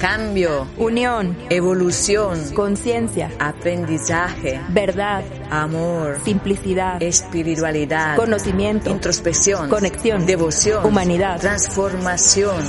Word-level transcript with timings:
cambio, 0.00 0.66
unión, 0.78 1.36
evolución, 1.50 2.54
conciencia, 2.54 3.30
aprendizaje, 3.38 4.58
verdad, 4.70 5.22
amor, 5.50 6.18
simplicidad, 6.24 7.02
espiritualidad, 7.02 8.16
conocimiento, 8.16 8.88
introspección, 8.90 9.68
conexión, 9.68 10.24
devoción, 10.24 10.86
humanidad, 10.86 11.38
transformación. 11.38 12.64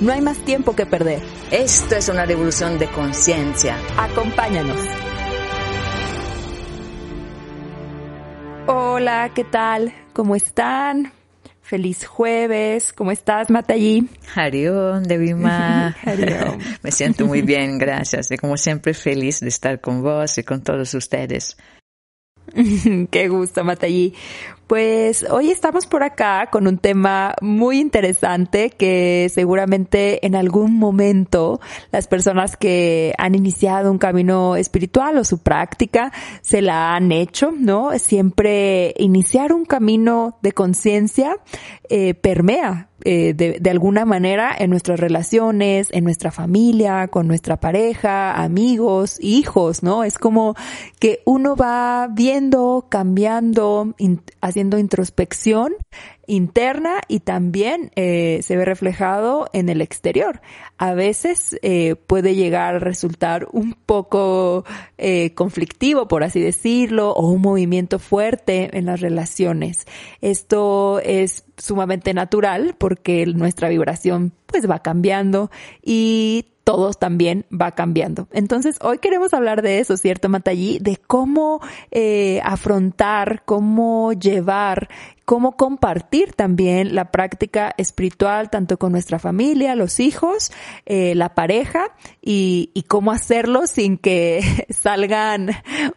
No 0.00 0.12
hay 0.12 0.20
más 0.20 0.38
tiempo 0.38 0.76
que 0.76 0.86
perder. 0.86 1.20
Esto 1.50 1.96
es 1.96 2.08
una 2.08 2.24
revolución 2.24 2.78
de 2.78 2.88
conciencia. 2.88 3.76
Acompáñanos. 3.98 4.80
Hola, 8.68 9.32
¿qué 9.34 9.42
tal? 9.42 9.92
¿Cómo 10.12 10.36
están? 10.36 11.19
Feliz 11.70 12.04
jueves. 12.04 12.92
¿Cómo 12.92 13.12
estás, 13.12 13.48
Matallí? 13.48 14.08
Harion, 14.34 15.04
Devima. 15.04 15.96
Hariom. 16.04 16.58
Me 16.82 16.90
siento 16.90 17.26
muy 17.26 17.42
bien, 17.42 17.78
gracias. 17.78 18.28
Y 18.32 18.38
como 18.38 18.56
siempre, 18.56 18.92
feliz 18.92 19.38
de 19.38 19.50
estar 19.50 19.80
con 19.80 20.02
vos 20.02 20.36
y 20.36 20.42
con 20.42 20.64
todos 20.64 20.92
ustedes. 20.94 21.56
Qué 23.12 23.28
gusto, 23.28 23.62
Matallí. 23.62 24.14
Pues 24.70 25.26
hoy 25.28 25.50
estamos 25.50 25.88
por 25.88 26.04
acá 26.04 26.46
con 26.48 26.68
un 26.68 26.78
tema 26.78 27.34
muy 27.40 27.80
interesante 27.80 28.70
que 28.70 29.28
seguramente 29.28 30.24
en 30.24 30.36
algún 30.36 30.78
momento 30.78 31.60
las 31.90 32.06
personas 32.06 32.56
que 32.56 33.12
han 33.18 33.34
iniciado 33.34 33.90
un 33.90 33.98
camino 33.98 34.54
espiritual 34.54 35.18
o 35.18 35.24
su 35.24 35.38
práctica 35.38 36.12
se 36.40 36.62
la 36.62 36.94
han 36.94 37.10
hecho, 37.10 37.50
¿no? 37.50 37.98
Siempre 37.98 38.94
iniciar 38.96 39.52
un 39.52 39.64
camino 39.64 40.38
de 40.40 40.52
conciencia 40.52 41.36
eh, 41.88 42.14
permea 42.14 42.90
eh, 43.04 43.32
de, 43.34 43.58
de, 43.58 43.70
alguna 43.70 44.04
manera 44.04 44.54
en 44.56 44.68
nuestras 44.68 45.00
relaciones, 45.00 45.88
en 45.90 46.04
nuestra 46.04 46.30
familia, 46.30 47.08
con 47.08 47.26
nuestra 47.26 47.58
pareja, 47.58 48.34
amigos, 48.34 49.16
hijos, 49.22 49.82
¿no? 49.82 50.04
Es 50.04 50.18
como 50.18 50.54
que 50.98 51.22
uno 51.24 51.56
va 51.56 52.08
viendo, 52.12 52.86
cambiando, 52.90 53.94
haciendo 54.42 54.59
introspección 54.60 55.74
interna 56.26 57.00
y 57.08 57.20
también 57.20 57.90
eh, 57.96 58.40
se 58.42 58.56
ve 58.56 58.64
reflejado 58.64 59.48
en 59.52 59.68
el 59.68 59.80
exterior. 59.80 60.40
A 60.78 60.94
veces 60.94 61.58
eh, 61.62 61.96
puede 61.96 62.34
llegar 62.34 62.76
a 62.76 62.78
resultar 62.78 63.48
un 63.52 63.74
poco 63.74 64.64
eh, 64.96 65.34
conflictivo, 65.34 66.08
por 66.08 66.22
así 66.22 66.40
decirlo, 66.40 67.12
o 67.12 67.28
un 67.28 67.42
movimiento 67.42 67.98
fuerte 67.98 68.76
en 68.76 68.86
las 68.86 69.00
relaciones. 69.00 69.86
Esto 70.20 71.00
es 71.00 71.44
sumamente 71.56 72.14
natural 72.14 72.74
porque 72.78 73.26
nuestra 73.26 73.68
vibración 73.68 74.32
pues 74.46 74.68
va 74.68 74.80
cambiando 74.80 75.50
y 75.82 76.46
todo 76.70 76.92
también 76.92 77.46
va 77.50 77.72
cambiando. 77.72 78.28
Entonces, 78.30 78.76
hoy 78.80 78.98
queremos 78.98 79.34
hablar 79.34 79.60
de 79.60 79.80
eso, 79.80 79.96
¿cierto, 79.96 80.28
Matallí? 80.28 80.78
De 80.78 80.98
cómo 81.04 81.60
eh, 81.90 82.40
afrontar, 82.44 83.42
cómo 83.44 84.12
llevar, 84.12 84.88
cómo 85.30 85.56
compartir 85.56 86.32
también 86.32 86.96
la 86.96 87.12
práctica 87.12 87.72
espiritual, 87.76 88.50
tanto 88.50 88.80
con 88.80 88.90
nuestra 88.90 89.20
familia, 89.20 89.76
los 89.76 90.00
hijos, 90.00 90.50
eh, 90.86 91.14
la 91.14 91.36
pareja, 91.36 91.94
y, 92.20 92.72
y 92.74 92.82
cómo 92.82 93.12
hacerlo 93.12 93.68
sin 93.68 93.96
que 93.96 94.40
salgan 94.70 95.50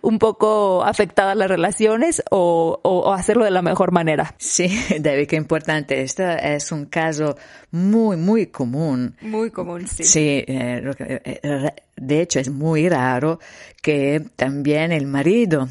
un 0.04 0.20
poco 0.20 0.84
afectadas 0.84 1.36
las 1.36 1.48
relaciones 1.48 2.22
o, 2.30 2.80
o, 2.84 3.00
o 3.00 3.12
hacerlo 3.12 3.44
de 3.44 3.50
la 3.50 3.64
mejor 3.64 3.92
manera. 3.92 4.36
Sí, 4.38 4.70
David, 5.00 5.26
qué 5.28 5.36
importante. 5.36 6.04
Este 6.04 6.54
es 6.54 6.72
un 6.72 6.86
caso 6.86 7.36
muy, 7.72 8.18
muy 8.18 8.46
común. 8.46 9.16
Muy 9.22 9.50
común, 9.50 9.88
sí. 9.88 10.04
Sí, 10.04 10.46
eh, 10.48 11.74
de 11.96 12.22
hecho 12.22 12.40
es 12.40 12.52
muy 12.52 12.88
raro 12.88 13.40
que 13.82 14.24
también 14.36 14.92
el 14.92 15.08
marido 15.08 15.70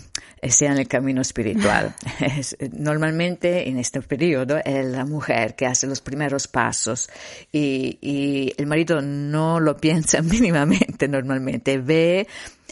sea 0.50 0.72
en 0.72 0.78
el 0.78 0.88
camino 0.88 1.20
espiritual. 1.20 1.94
Es, 2.20 2.56
normalmente 2.72 3.68
en 3.68 3.78
este 3.78 4.00
periodo 4.00 4.58
es 4.64 4.84
la 4.86 5.04
mujer 5.04 5.54
que 5.54 5.66
hace 5.66 5.86
los 5.86 6.00
primeros 6.00 6.46
pasos 6.48 7.10
y, 7.50 7.98
y 8.00 8.52
el 8.56 8.66
marido 8.66 9.00
no 9.02 9.60
lo 9.60 9.76
piensa 9.76 10.22
mínimamente 10.22 11.08
normalmente, 11.08 11.78
ve 11.78 12.26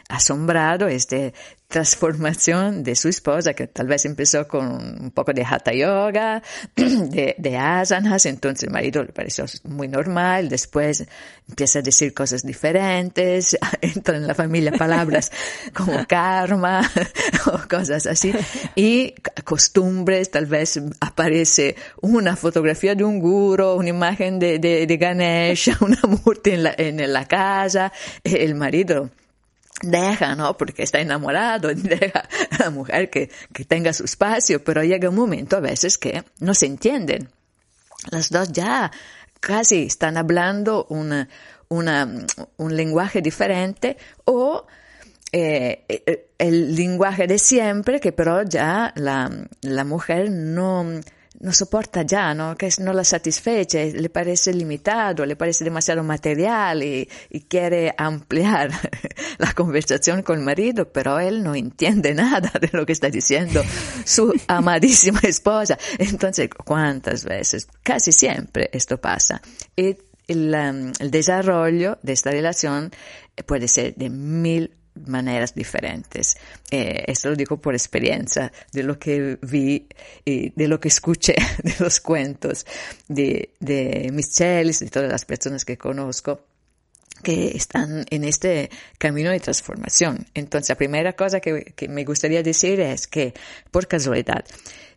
asombrado 0.09 0.89
esta 0.89 1.33
transformación 1.69 2.83
de 2.83 2.97
su 2.97 3.09
esposa, 3.09 3.55
que 3.55 3.69
tal 3.69 3.87
vez 3.87 4.05
empezó 4.05 4.49
con 4.49 5.05
un 5.05 5.11
poco 5.13 5.33
de 5.33 5.45
hatha 5.45 5.73
yoga, 5.73 6.43
de, 6.75 7.37
de 7.39 7.57
asanas, 7.57 8.27
entonces 8.27 8.65
el 8.65 8.71
marido 8.71 9.05
le 9.05 9.13
pareció 9.13 9.45
muy 9.65 9.87
normal, 9.87 10.49
después 10.49 11.07
empieza 11.49 11.79
a 11.79 11.83
decir 11.83 12.13
cosas 12.13 12.43
diferentes, 12.43 13.57
entran 13.81 14.17
en 14.17 14.27
la 14.27 14.35
familia 14.35 14.73
palabras 14.73 15.31
como 15.73 16.05
karma 16.09 16.83
o 17.47 17.60
cosas 17.69 18.07
así, 18.07 18.33
y 18.75 19.15
costumbres, 19.45 20.31
tal 20.31 20.47
vez 20.47 20.81
aparece 21.01 21.77
una 22.01 22.37
fotografía 22.37 22.95
de 22.95 23.05
un 23.05 23.19
guru, 23.19 23.75
una 23.75 23.89
imagen 23.89 24.39
de, 24.39 24.59
de, 24.59 24.87
de 24.87 24.97
Ganesh, 24.97 25.77
una 25.81 26.01
murti 26.25 26.51
en 26.51 26.63
la, 26.65 26.75
en 26.77 27.13
la 27.13 27.27
casa, 27.27 27.93
el 28.25 28.55
marido 28.55 29.11
deja, 29.83 30.35
¿no? 30.35 30.57
Porque 30.57 30.83
está 30.83 31.01
enamorado, 31.01 31.69
deja 31.75 32.29
a 32.51 32.65
la 32.65 32.71
mujer 32.71 33.11
que, 33.11 33.31
que 33.53 33.65
tenga 33.65 33.93
su 33.93 34.05
espacio, 34.05 34.63
pero 34.63 34.83
llega 34.83 35.09
un 35.09 35.17
momento 35.17 35.57
a 35.57 35.61
veces 35.61 35.99
que 35.99 36.25
no 36.39 36.55
se 36.55 36.67
entienden. 36.67 37.29
Las 38.11 38.31
dos 38.31 38.53
ya 38.53 38.91
casi 39.41 39.85
están 39.85 40.17
hablando 40.17 40.87
un 40.89 41.27
lenguaje 42.77 43.21
diferente 43.21 43.97
o 44.25 44.67
eh, 45.33 45.85
el 46.39 46.75
lenguaje 46.75 47.27
de 47.27 47.39
siempre, 47.39 48.01
que 48.01 48.13
pero 48.13 48.43
ya 48.43 48.93
la, 48.97 49.31
la 49.63 49.85
mujer 49.85 50.31
no, 50.31 50.85
no 51.41 51.53
soporta 51.53 52.03
ya, 52.03 52.35
¿no? 52.35 52.55
que 52.57 52.69
no 52.81 52.93
la 52.93 53.05
satisfecha, 53.05 53.83
le 53.83 54.11
parece 54.11 54.53
limitado, 54.53 55.25
le 55.25 55.37
parece 55.37 55.65
demasiado 55.65 56.03
material 56.03 56.83
y, 56.83 57.09
y, 57.31 57.41
quiere 57.43 57.95
ampliar 57.97 58.71
la 59.39 59.53
conversación 59.53 60.23
con 60.23 60.39
el 60.39 60.45
marido, 60.45 60.93
pero 60.93 61.19
él 61.19 61.43
no 61.43 61.55
entiende 61.55 62.15
nada 62.15 62.53
de 62.61 62.69
lo 62.73 62.85
que 62.85 62.93
está 62.93 63.09
diciendo 63.09 63.63
su 64.05 64.35
amadísima 64.49 65.21
esposa. 65.23 65.79
Entonces, 65.99 66.51
¿cuántas 66.65 67.25
veces? 67.25 67.69
Casi 67.83 68.13
siempre 68.13 68.69
esto 68.73 69.01
pasa. 69.01 69.41
Y 69.75 69.97
el, 70.29 70.55
um, 70.55 70.93
el 70.99 71.11
desarrollo 71.11 71.99
de 72.03 72.13
esta 72.13 72.31
relación 72.31 72.91
puede 73.47 73.67
ser 73.67 73.95
de 73.95 74.11
mil 74.11 74.77
maneras 74.95 75.55
diferentes. 75.55 76.37
Eh, 76.71 77.05
esto 77.07 77.31
lo 77.31 77.37
digo 77.37 77.61
por 77.61 77.75
experiencia, 77.75 78.53
de 78.73 78.83
lo 78.83 78.99
que 78.99 79.39
vi 79.43 79.87
y 80.25 80.51
de 80.51 80.69
lo 80.69 80.79
que 80.81 80.89
escuché 80.89 81.35
de 81.63 81.75
los 81.79 82.01
cuentos 82.01 82.67
de, 83.09 83.55
de 83.61 84.11
mis 84.13 84.33
chelis, 84.33 84.81
de 84.81 84.89
todas 84.89 85.11
las 85.11 85.25
personas 85.25 85.65
que 85.65 85.77
conozco 85.79 86.47
que 87.23 87.49
están 87.55 88.07
en 88.09 88.25
este 88.25 88.71
camino 88.99 89.31
de 89.31 89.41
transformación. 89.41 90.27
Entonces, 90.35 90.71
la 90.71 90.77
primera 90.77 91.13
cosa 91.15 91.41
que, 91.41 91.75
que 91.77 91.89
me 91.89 92.05
gustaría 92.05 92.43
decir 92.43 92.81
es 92.81 93.07
que, 93.07 93.35
por 93.71 93.87
casualidad, 93.87 94.45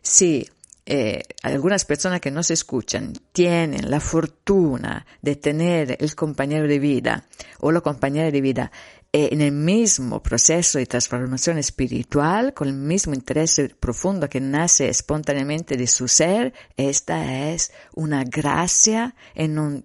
si 0.00 0.48
eh, 0.86 1.22
algunas 1.42 1.86
personas 1.86 2.20
que 2.20 2.30
no 2.30 2.42
se 2.42 2.52
escuchan 2.52 3.14
tienen 3.32 3.90
la 3.90 4.00
fortuna 4.00 5.06
de 5.22 5.36
tener 5.36 5.96
el 5.98 6.14
compañero 6.14 6.68
de 6.68 6.78
vida 6.78 7.24
o 7.60 7.72
la 7.72 7.80
compañera 7.80 8.30
de 8.30 8.40
vida 8.42 8.70
eh, 9.16 9.28
en 9.30 9.42
el 9.42 9.52
mismo 9.52 10.20
proceso 10.20 10.78
de 10.78 10.86
transformación 10.86 11.56
espiritual, 11.58 12.52
con 12.52 12.66
el 12.66 12.74
mismo 12.74 13.14
interés 13.14 13.62
profundo 13.78 14.28
que 14.28 14.40
nace 14.40 14.88
espontáneamente 14.88 15.76
de 15.76 15.86
su 15.86 16.08
ser, 16.08 16.52
esta 16.76 17.48
es 17.52 17.70
una 17.94 18.24
gracia 18.24 19.14
y 19.36 19.46
no 19.46 19.84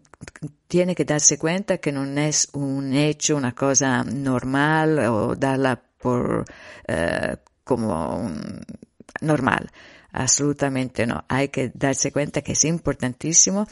tiene 0.68 0.96
que 0.96 1.06
darse 1.06 1.38
cuenta 1.38 1.78
que 1.78 1.92
no 1.92 2.06
es 2.20 2.50
un 2.54 2.92
hecho, 2.96 3.38
una 3.38 3.54
cosa 3.54 4.04
normal 4.04 4.98
o 4.98 5.36
darla 5.36 5.80
por 6.00 6.46
uh, 6.88 7.38
como 7.64 8.32
normal. 9.22 9.70
Absolutamente 10.12 11.06
no. 11.06 11.24
Hay 11.30 11.50
que 11.50 11.72
darse 11.72 12.12
cuenta 12.12 12.42
que 12.42 12.54
es 12.54 12.66
importantísimo 12.66 13.68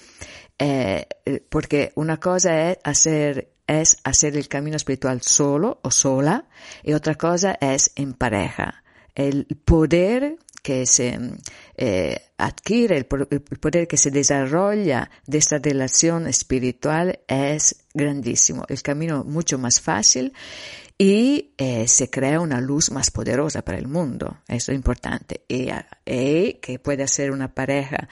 eh, 0.60 1.08
porque 1.50 1.94
una 1.96 2.18
cosa 2.20 2.70
es 2.70 2.78
hacer 2.84 3.57
es 3.68 3.98
hacer 4.04 4.36
el 4.38 4.48
camino 4.48 4.78
espiritual 4.78 5.22
solo 5.22 5.80
o 5.84 5.92
sola 5.92 6.46
y 6.84 6.94
otra 6.94 7.16
cosa 7.16 7.58
es 7.60 7.92
en 7.96 8.14
pareja. 8.14 8.84
El 9.14 9.46
poder 9.66 10.38
que 10.68 10.86
se 10.86 11.18
eh, 11.76 12.22
adquiere, 12.38 12.98
el, 12.98 13.06
poder 13.06 13.88
que 13.88 13.98
se 13.98 14.12
desarrolla 14.12 15.10
de 15.26 15.38
esta 15.38 15.60
relación 15.60 16.28
espiritual 16.28 17.20
es 17.28 17.86
grandísimo. 17.94 18.66
El 18.68 18.82
camino 18.82 19.24
mucho 19.24 19.58
más 19.58 19.80
fácil 19.80 20.34
y 20.98 21.54
eh, 21.58 21.88
se 21.88 22.10
crea 22.10 22.40
una 22.42 22.60
luz 22.60 22.92
más 22.92 23.12
poderosa 23.12 23.62
para 23.62 23.78
el 23.78 23.88
mundo. 23.88 24.40
Eso 24.48 24.72
es 24.72 24.76
importante. 24.76 25.42
Y, 25.48 25.70
y 26.06 26.56
que 26.56 26.80
puede 26.80 27.08
ser 27.08 27.32
una 27.32 27.54
pareja 27.54 28.10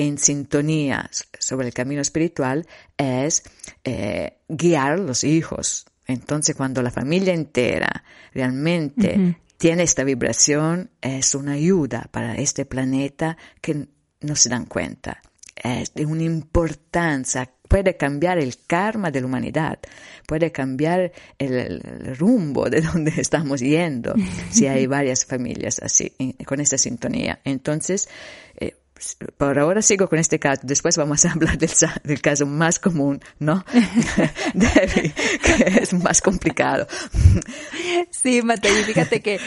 en 0.00 0.16
sintonía 0.16 1.10
sobre 1.38 1.66
el 1.66 1.74
camino 1.74 2.00
espiritual 2.00 2.66
es 2.96 3.42
eh, 3.84 4.38
guiar 4.48 4.92
a 4.92 4.96
los 4.96 5.24
hijos. 5.24 5.84
Entonces, 6.06 6.56
cuando 6.56 6.80
la 6.80 6.90
familia 6.90 7.34
entera 7.34 8.02
realmente 8.32 9.36
tiene 9.58 9.82
esta 9.82 10.02
vibración, 10.02 10.90
es 11.02 11.34
una 11.34 11.52
ayuda 11.52 12.08
para 12.10 12.34
este 12.34 12.64
planeta 12.64 13.36
que 13.60 13.88
no 14.20 14.36
se 14.36 14.48
dan 14.48 14.64
cuenta. 14.64 15.20
Es 15.54 15.92
de 15.92 16.06
una 16.06 16.22
importancia 16.22 17.50
puede 17.70 17.96
cambiar 17.96 18.38
el 18.38 18.56
karma 18.66 19.12
de 19.12 19.20
la 19.20 19.26
humanidad, 19.26 19.78
puede 20.26 20.50
cambiar 20.50 21.12
el, 21.38 21.80
rumbo 22.18 22.68
de 22.68 22.80
donde 22.92 23.12
estamos 23.18 23.60
yendo 23.60 24.14
si 24.50 24.66
hay 24.66 24.86
varias 24.88 25.24
familias 25.24 25.78
así, 25.80 26.12
con 26.44 26.58
esta 26.60 26.76
sintonía. 26.76 27.38
Entonces, 27.44 28.08
eh, 28.56 28.74
por 29.36 29.58
ahora 29.58 29.82
sigo 29.82 30.08
con 30.08 30.18
este 30.18 30.38
caso, 30.38 30.62
después 30.64 30.96
vamos 30.96 31.24
a 31.24 31.32
hablar 31.32 31.58
del, 31.58 31.70
del 32.04 32.20
caso 32.20 32.46
más 32.46 32.78
común, 32.78 33.20
¿no? 33.38 33.64
que 34.54 35.80
es 35.82 35.92
más 35.94 36.20
complicado. 36.20 36.86
Sí, 38.10 38.42
Mateo, 38.42 38.72
fíjate 38.84 39.20
que 39.20 39.38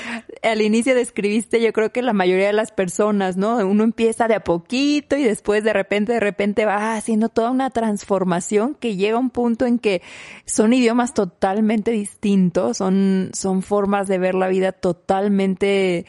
al 0.41 0.61
inicio 0.61 0.95
describiste, 0.95 1.61
yo 1.61 1.73
creo 1.73 1.91
que 1.91 2.01
la 2.01 2.13
mayoría 2.13 2.47
de 2.47 2.53
las 2.53 2.71
personas, 2.71 3.37
¿no? 3.37 3.57
Uno 3.57 3.83
empieza 3.83 4.27
de 4.27 4.35
a 4.35 4.43
poquito 4.43 5.15
y 5.15 5.23
después 5.23 5.63
de 5.63 5.73
repente, 5.73 6.13
de 6.13 6.19
repente 6.19 6.65
va 6.65 6.95
haciendo 6.95 7.29
toda 7.29 7.51
una 7.51 7.69
transformación 7.69 8.75
que 8.75 8.95
llega 8.95 9.17
a 9.17 9.19
un 9.19 9.29
punto 9.29 9.65
en 9.65 9.79
que 9.79 10.01
son 10.45 10.73
idiomas 10.73 11.13
totalmente 11.13 11.91
distintos, 11.91 12.77
son, 12.77 13.31
son 13.33 13.61
formas 13.61 14.07
de 14.07 14.17
ver 14.17 14.35
la 14.35 14.47
vida 14.47 14.71
totalmente 14.71 16.05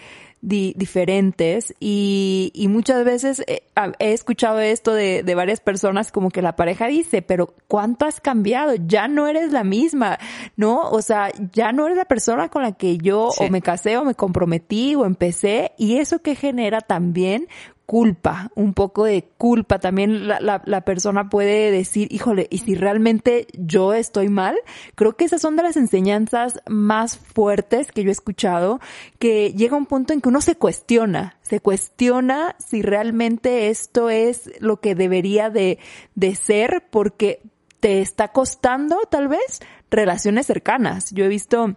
diferentes 0.46 1.75
y, 1.81 2.52
y, 2.55 2.69
muchas 2.69 3.05
veces 3.05 3.43
he, 3.46 3.62
escuchado 3.99 4.61
esto 4.61 4.93
de, 4.93 5.23
de, 5.23 5.35
varias 5.35 5.61
personas 5.61 6.12
como 6.12 6.31
que 6.31 6.43
la 6.43 6.55
pareja 6.55 6.87
dice, 6.87 7.23
pero 7.23 7.55
¿cuánto 7.67 8.05
has 8.05 8.20
cambiado? 8.20 8.75
Ya 8.87 9.08
no 9.08 9.26
eres 9.26 9.52
la 9.52 9.64
misma, 9.64 10.19
¿no? 10.56 10.91
O 10.91 11.00
sea, 11.00 11.32
ya 11.52 11.73
no 11.73 11.87
eres 11.87 11.96
la 11.96 12.05
persona 12.05 12.50
con 12.50 12.62
la 12.62 12.73
que 12.73 12.99
yo 12.99 13.31
o 13.38 13.49
me 13.49 13.62
casé 13.62 13.96
o 13.96 14.05
me 14.05 14.14
comprometí 14.14 14.94
o 14.94 15.06
empecé 15.06 15.73
y 15.79 15.96
eso 15.96 16.20
que 16.20 16.35
genera 16.35 16.81
también 16.81 17.49
culpa, 17.87 18.51
un 18.55 18.75
poco 18.75 19.05
de 19.05 19.29
culpa. 19.37 19.79
También 19.79 20.27
la, 20.27 20.41
la, 20.41 20.63
la, 20.65 20.81
persona 20.83 21.29
puede 21.29 21.71
decir, 21.71 22.09
híjole, 22.11 22.47
¿y 22.51 22.59
si 22.59 22.75
realmente 22.75 23.47
yo 23.53 23.95
estoy 23.95 24.29
mal? 24.29 24.57
Creo 24.95 25.17
que 25.17 25.25
esas 25.25 25.43
son 25.43 25.57
de 25.57 25.63
las 25.63 25.77
enseñanzas 25.77 26.61
más 26.67 27.19
fuertes 27.19 27.93
que 27.93 28.03
yo 28.03 28.09
he 28.09 28.13
escuchado, 28.13 28.81
que 29.19 29.53
llega 29.53 29.77
un 29.77 29.87
punto 29.87 30.13
en 30.13 30.21
que 30.21 30.29
uno 30.29 30.41
se 30.41 30.57
cuestiona, 30.57 31.37
se 31.43 31.61
cuestiona 31.61 32.57
si 32.59 32.83
realmente 32.83 33.69
esto 33.69 34.11
es 34.11 34.51
lo 34.61 34.81
que 34.81 34.95
debería 34.95 35.51
de, 35.51 35.79
de 36.15 36.35
ser, 36.35 36.85
porque 36.91 37.43
te 37.81 38.01
está 38.01 38.29
costando 38.29 38.99
tal 39.11 39.29
vez 39.29 39.61
relaciones 39.91 40.47
cercanas. 40.47 41.11
Yo 41.13 41.27
he 41.27 41.29
visto 41.29 41.77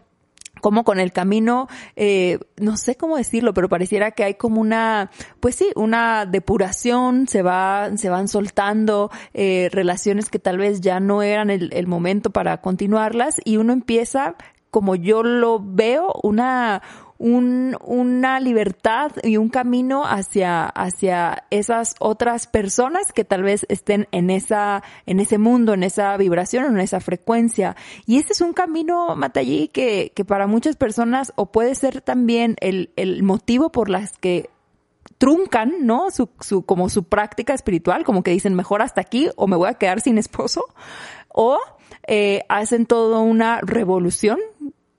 como 0.61 0.83
con 0.83 0.99
el 0.99 1.11
camino, 1.11 1.67
eh, 1.95 2.39
no 2.57 2.77
sé 2.77 2.95
cómo 2.95 3.17
decirlo, 3.17 3.53
pero 3.53 3.69
pareciera 3.69 4.11
que 4.11 4.23
hay 4.23 4.33
como 4.35 4.61
una, 4.61 5.11
pues 5.39 5.55
sí, 5.55 5.67
una 5.75 6.25
depuración, 6.25 7.27
se 7.27 7.41
va, 7.41 7.89
se 7.97 8.09
van 8.09 8.27
soltando 8.27 9.09
eh, 9.33 9.69
relaciones 9.71 10.29
que 10.29 10.39
tal 10.39 10.57
vez 10.57 10.81
ya 10.81 10.99
no 10.99 11.21
eran 11.21 11.49
el, 11.49 11.69
el 11.73 11.87
momento 11.87 12.29
para 12.31 12.61
continuarlas 12.61 13.35
y 13.43 13.57
uno 13.57 13.73
empieza, 13.73 14.35
como 14.71 14.95
yo 14.95 15.23
lo 15.23 15.59
veo, 15.63 16.13
una, 16.23 16.81
un, 17.17 17.77
una 17.83 18.39
libertad 18.39 19.11
y 19.23 19.37
un 19.37 19.49
camino 19.49 20.05
hacia, 20.05 20.65
hacia 20.65 21.45
esas 21.49 21.95
otras 21.99 22.47
personas 22.47 23.11
que 23.13 23.23
tal 23.23 23.43
vez 23.43 23.65
estén 23.69 24.07
en 24.11 24.29
esa, 24.29 24.83
en 25.05 25.19
ese 25.19 25.37
mundo, 25.37 25.73
en 25.73 25.83
esa 25.83 26.15
vibración, 26.17 26.65
en 26.65 26.79
esa 26.79 26.99
frecuencia. 26.99 27.75
Y 28.05 28.17
ese 28.17 28.33
es 28.33 28.41
un 28.41 28.53
camino, 28.53 29.15
Matallí, 29.15 29.67
que, 29.69 30.11
que 30.15 30.25
para 30.25 30.47
muchas 30.47 30.75
personas 30.75 31.33
o 31.35 31.51
puede 31.51 31.75
ser 31.75 32.01
también 32.01 32.55
el, 32.59 32.91
el 32.95 33.23
motivo 33.23 33.71
por 33.71 33.89
las 33.89 34.11
que 34.17 34.49
truncan, 35.17 35.73
¿no? 35.81 36.11
Su, 36.11 36.29
su, 36.39 36.63
como 36.63 36.89
su 36.89 37.03
práctica 37.05 37.53
espiritual, 37.53 38.03
como 38.03 38.23
que 38.23 38.31
dicen 38.31 38.53
mejor 38.53 38.81
hasta 38.81 39.01
aquí 39.01 39.29
o 39.35 39.47
me 39.47 39.55
voy 39.55 39.69
a 39.69 39.75
quedar 39.75 40.01
sin 40.01 40.17
esposo, 40.17 40.65
o 41.29 41.57
eh, 42.07 42.43
hacen 42.49 42.85
toda 42.85 43.19
una 43.19 43.59
revolución 43.61 44.39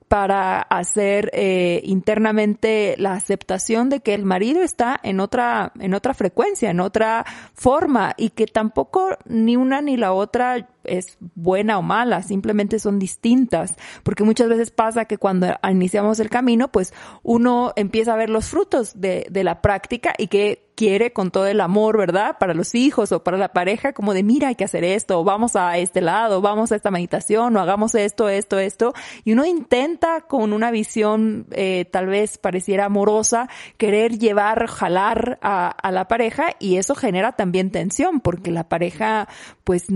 para 0.09 0.59
hacer 0.59 1.29
eh, 1.33 1.81
internamente 1.85 2.95
la 2.97 3.13
aceptación 3.13 3.89
de 3.89 3.99
que 3.99 4.15
el 4.15 4.25
marido 4.25 4.63
está 4.63 4.99
en 5.03 5.19
otra 5.19 5.71
en 5.79 5.93
otra 5.93 6.15
frecuencia, 6.15 6.71
en 6.71 6.79
otra 6.79 7.25
forma 7.53 8.15
y 8.17 8.31
que 8.31 8.47
tampoco 8.47 9.17
ni 9.25 9.55
una 9.55 9.81
ni 9.81 9.97
la 9.97 10.11
otra 10.11 10.67
es 10.83 11.17
buena 11.35 11.77
o 11.77 11.83
mala, 11.83 12.23
simplemente 12.23 12.79
son 12.79 12.97
distintas, 12.97 13.75
porque 14.01 14.23
muchas 14.23 14.49
veces 14.49 14.71
pasa 14.71 15.05
que 15.05 15.19
cuando 15.19 15.47
iniciamos 15.69 16.19
el 16.19 16.29
camino, 16.29 16.69
pues 16.69 16.91
uno 17.21 17.73
empieza 17.75 18.13
a 18.13 18.17
ver 18.17 18.31
los 18.31 18.47
frutos 18.47 18.99
de, 18.99 19.27
de 19.29 19.43
la 19.43 19.61
práctica 19.61 20.15
y 20.17 20.27
que 20.27 20.68
quiere 20.79 21.11
con 21.11 21.29
todo 21.29 21.45
el 21.45 21.59
amor, 21.59 21.97
¿verdad? 21.97 22.37
Para 22.39 22.53
los 22.53 22.73
hijos 22.73 23.11
o 23.11 23.21
para 23.21 23.37
la 23.37 23.51
pareja, 23.51 23.91
como 23.91 24.13
de 24.13 24.23
mira, 24.23 24.47
hay 24.47 24.55
que 24.55 24.63
hacer 24.63 24.85
esto, 24.85 25.25
vamos 25.25 25.57
a 25.57 25.77
este 25.77 25.99
lado, 25.99 26.39
vamos 26.39 26.71
a 26.71 26.77
esta 26.77 26.89
meditación, 26.89 27.57
o 27.57 27.59
hagamos 27.59 27.95
esto, 27.95 28.29
esto, 28.29 28.59
esto. 28.59 28.93
Y 29.25 29.33
uno 29.33 29.43
intenta 29.43 30.21
con 30.21 30.53
una 30.53 30.71
visión 30.71 31.47
eh, 31.51 31.83
tal 31.91 32.07
vez 32.07 32.37
pareciera 32.37 32.85
amorosa, 32.85 33.49
querer 33.75 34.19
llevar, 34.19 34.67
jalar 34.67 35.37
a, 35.41 35.67
a 35.67 35.91
la 35.91 36.07
pareja 36.07 36.51
y 36.59 36.77
eso 36.77 36.95
genera 36.95 37.33
también 37.33 37.71
tensión, 37.71 38.21
porque 38.21 38.49
la 38.49 38.69
pareja, 38.69 39.27
pues 39.65 39.87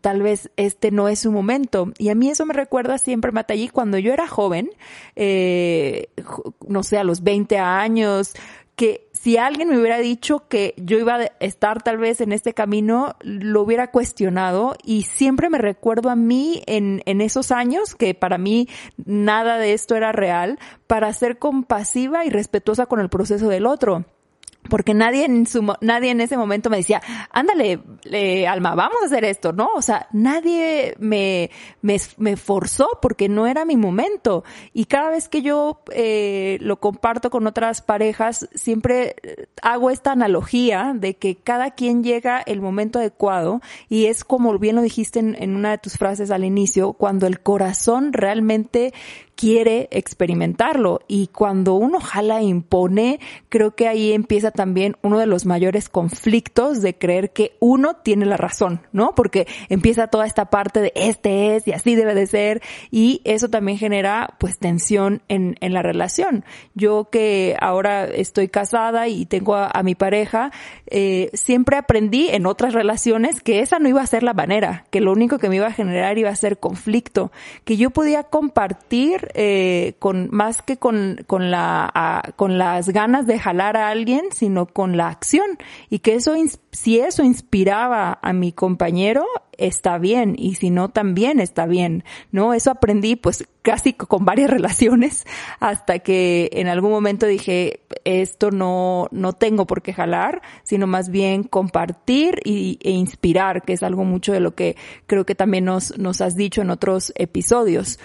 tal 0.00 0.22
vez 0.22 0.50
este 0.56 0.90
no 0.90 1.08
es 1.08 1.18
su 1.18 1.32
momento. 1.32 1.92
Y 1.98 2.08
a 2.08 2.14
mí 2.14 2.30
eso 2.30 2.46
me 2.46 2.54
recuerda 2.54 2.96
siempre, 2.96 3.30
Matallí, 3.30 3.68
cuando 3.68 3.98
yo 3.98 4.14
era 4.14 4.26
joven, 4.26 4.70
eh, 5.16 6.08
no 6.66 6.82
sé, 6.82 6.96
a 6.96 7.04
los 7.04 7.22
20 7.22 7.58
años, 7.58 8.32
que 8.80 9.10
si 9.12 9.36
alguien 9.36 9.68
me 9.68 9.78
hubiera 9.78 9.98
dicho 9.98 10.48
que 10.48 10.72
yo 10.78 10.98
iba 10.98 11.16
a 11.16 11.24
estar 11.40 11.82
tal 11.82 11.98
vez 11.98 12.22
en 12.22 12.32
este 12.32 12.54
camino, 12.54 13.14
lo 13.20 13.60
hubiera 13.60 13.90
cuestionado 13.90 14.74
y 14.82 15.02
siempre 15.02 15.50
me 15.50 15.58
recuerdo 15.58 16.08
a 16.08 16.16
mí 16.16 16.62
en, 16.64 17.02
en 17.04 17.20
esos 17.20 17.52
años 17.52 17.94
que 17.94 18.14
para 18.14 18.38
mí 18.38 18.70
nada 18.96 19.58
de 19.58 19.74
esto 19.74 19.96
era 19.96 20.12
real, 20.12 20.58
para 20.86 21.12
ser 21.12 21.38
compasiva 21.38 22.24
y 22.24 22.30
respetuosa 22.30 22.86
con 22.86 23.00
el 23.00 23.10
proceso 23.10 23.48
del 23.48 23.66
otro 23.66 24.06
porque 24.68 24.94
nadie 24.94 25.24
en 25.24 25.46
su 25.46 25.66
nadie 25.80 26.10
en 26.10 26.20
ese 26.20 26.36
momento 26.36 26.70
me 26.70 26.76
decía 26.76 27.00
ándale 27.30 27.80
eh, 28.04 28.46
alma 28.46 28.74
vamos 28.74 28.98
a 29.02 29.06
hacer 29.06 29.24
esto 29.24 29.52
no 29.52 29.70
o 29.74 29.82
sea 29.82 30.06
nadie 30.12 30.94
me 30.98 31.50
me, 31.82 31.96
me 32.18 32.36
forzó 32.36 32.88
porque 33.00 33.28
no 33.28 33.46
era 33.46 33.64
mi 33.64 33.76
momento. 33.76 34.44
Y 34.72 34.86
cada 34.86 35.10
vez 35.10 35.28
que 35.28 35.42
yo 35.42 35.82
eh, 35.92 36.58
lo 36.60 36.80
comparto 36.80 37.30
con 37.30 37.46
otras 37.46 37.82
parejas 37.82 38.48
siempre 38.54 39.16
hago 39.62 39.90
esta 39.90 40.12
analogía 40.12 40.92
de 40.94 41.16
que 41.16 41.36
cada 41.36 41.72
quien 41.72 42.02
llega 42.02 42.40
el 42.40 42.60
momento 42.60 42.98
adecuado 42.98 43.60
y 43.88 44.06
es 44.06 44.24
como 44.24 44.58
bien 44.58 44.76
lo 44.76 44.82
dijiste 44.82 45.18
en, 45.18 45.36
en 45.40 45.56
una 45.56 45.70
de 45.70 45.78
tus 45.78 45.96
frases 45.96 46.30
al 46.30 46.44
inicio 46.44 46.92
cuando 46.92 47.26
el 47.26 47.40
corazón 47.40 48.12
realmente 48.12 48.92
quiere 49.40 49.88
experimentarlo. 49.90 51.00
Y 51.08 51.28
cuando 51.28 51.74
uno 51.74 51.98
jala 51.98 52.40
e 52.40 52.44
impone, 52.44 53.20
creo 53.48 53.74
que 53.74 53.88
ahí 53.88 54.12
empieza 54.12 54.49
también 54.50 54.96
uno 55.02 55.18
de 55.18 55.26
los 55.26 55.46
mayores 55.46 55.88
conflictos 55.88 56.82
de 56.82 56.96
creer 56.96 57.32
que 57.32 57.56
uno 57.60 57.94
tiene 57.94 58.26
la 58.26 58.36
razón, 58.36 58.80
¿no? 58.92 59.14
Porque 59.14 59.46
empieza 59.68 60.08
toda 60.08 60.26
esta 60.26 60.46
parte 60.46 60.80
de 60.80 60.92
este 60.94 61.56
es 61.56 61.66
y 61.66 61.72
así 61.72 61.94
debe 61.94 62.14
de 62.14 62.26
ser 62.26 62.62
y 62.90 63.20
eso 63.24 63.48
también 63.48 63.78
genera 63.78 64.36
pues 64.38 64.58
tensión 64.58 65.22
en, 65.28 65.56
en 65.60 65.72
la 65.72 65.82
relación. 65.82 66.44
Yo 66.74 67.08
que 67.10 67.56
ahora 67.60 68.04
estoy 68.04 68.48
casada 68.48 69.08
y 69.08 69.26
tengo 69.26 69.56
a, 69.56 69.82
mi 69.82 69.94
pareja, 69.94 70.50
eh, 70.86 71.30
siempre 71.32 71.76
aprendí 71.76 72.28
en 72.28 72.46
otras 72.46 72.74
relaciones 72.74 73.40
que 73.40 73.60
esa 73.60 73.78
no 73.78 73.88
iba 73.88 74.02
a 74.02 74.06
ser 74.06 74.22
la 74.22 74.34
manera, 74.34 74.84
que 74.90 75.00
lo 75.00 75.12
único 75.12 75.38
que 75.38 75.48
me 75.48 75.56
iba 75.56 75.66
a 75.66 75.72
generar 75.72 76.18
iba 76.18 76.30
a 76.30 76.36
ser 76.36 76.58
conflicto, 76.58 77.32
que 77.64 77.76
yo 77.76 77.90
podía 77.90 78.24
compartir 78.24 79.30
eh, 79.34 79.94
con 79.98 80.28
más 80.30 80.62
que 80.62 80.76
con, 80.76 81.24
con 81.26 81.50
la, 81.50 82.22
con 82.36 82.58
las 82.58 82.88
ganas 82.90 83.26
de 83.26 83.38
jalar 83.38 83.76
a 83.76 83.88
alguien, 83.88 84.26
sino 84.40 84.64
con 84.64 84.96
la 84.96 85.08
acción 85.08 85.58
y 85.90 85.98
que 85.98 86.14
eso, 86.14 86.34
si 86.72 86.98
eso 86.98 87.22
inspiraba 87.22 88.18
a 88.22 88.32
mi 88.32 88.52
compañero, 88.52 89.26
está 89.58 89.98
bien 89.98 90.34
y 90.38 90.54
si 90.54 90.70
no 90.70 90.88
también 90.88 91.40
está 91.40 91.66
bien, 91.66 92.04
¿no? 92.32 92.54
Eso 92.54 92.70
aprendí 92.70 93.16
pues 93.16 93.46
casi 93.60 93.92
con 93.92 94.24
varias 94.24 94.48
relaciones 94.56 95.26
hasta 95.60 95.98
que 95.98 96.48
en 96.54 96.68
algún 96.68 96.90
momento 96.90 97.26
dije 97.26 97.80
esto 98.04 98.50
no, 98.50 99.08
no 99.10 99.34
tengo 99.34 99.66
por 99.66 99.82
qué 99.82 99.92
jalar, 99.92 100.40
sino 100.62 100.86
más 100.86 101.10
bien 101.10 101.44
compartir 101.44 102.40
y, 102.42 102.78
e 102.82 102.92
inspirar, 102.92 103.62
que 103.62 103.74
es 103.74 103.82
algo 103.82 104.04
mucho 104.04 104.32
de 104.32 104.40
lo 104.40 104.54
que 104.54 104.76
creo 105.06 105.26
que 105.26 105.34
también 105.34 105.66
nos, 105.66 105.98
nos 105.98 106.22
has 106.22 106.34
dicho 106.34 106.62
en 106.62 106.70
otros 106.70 107.12
episodios 107.14 107.98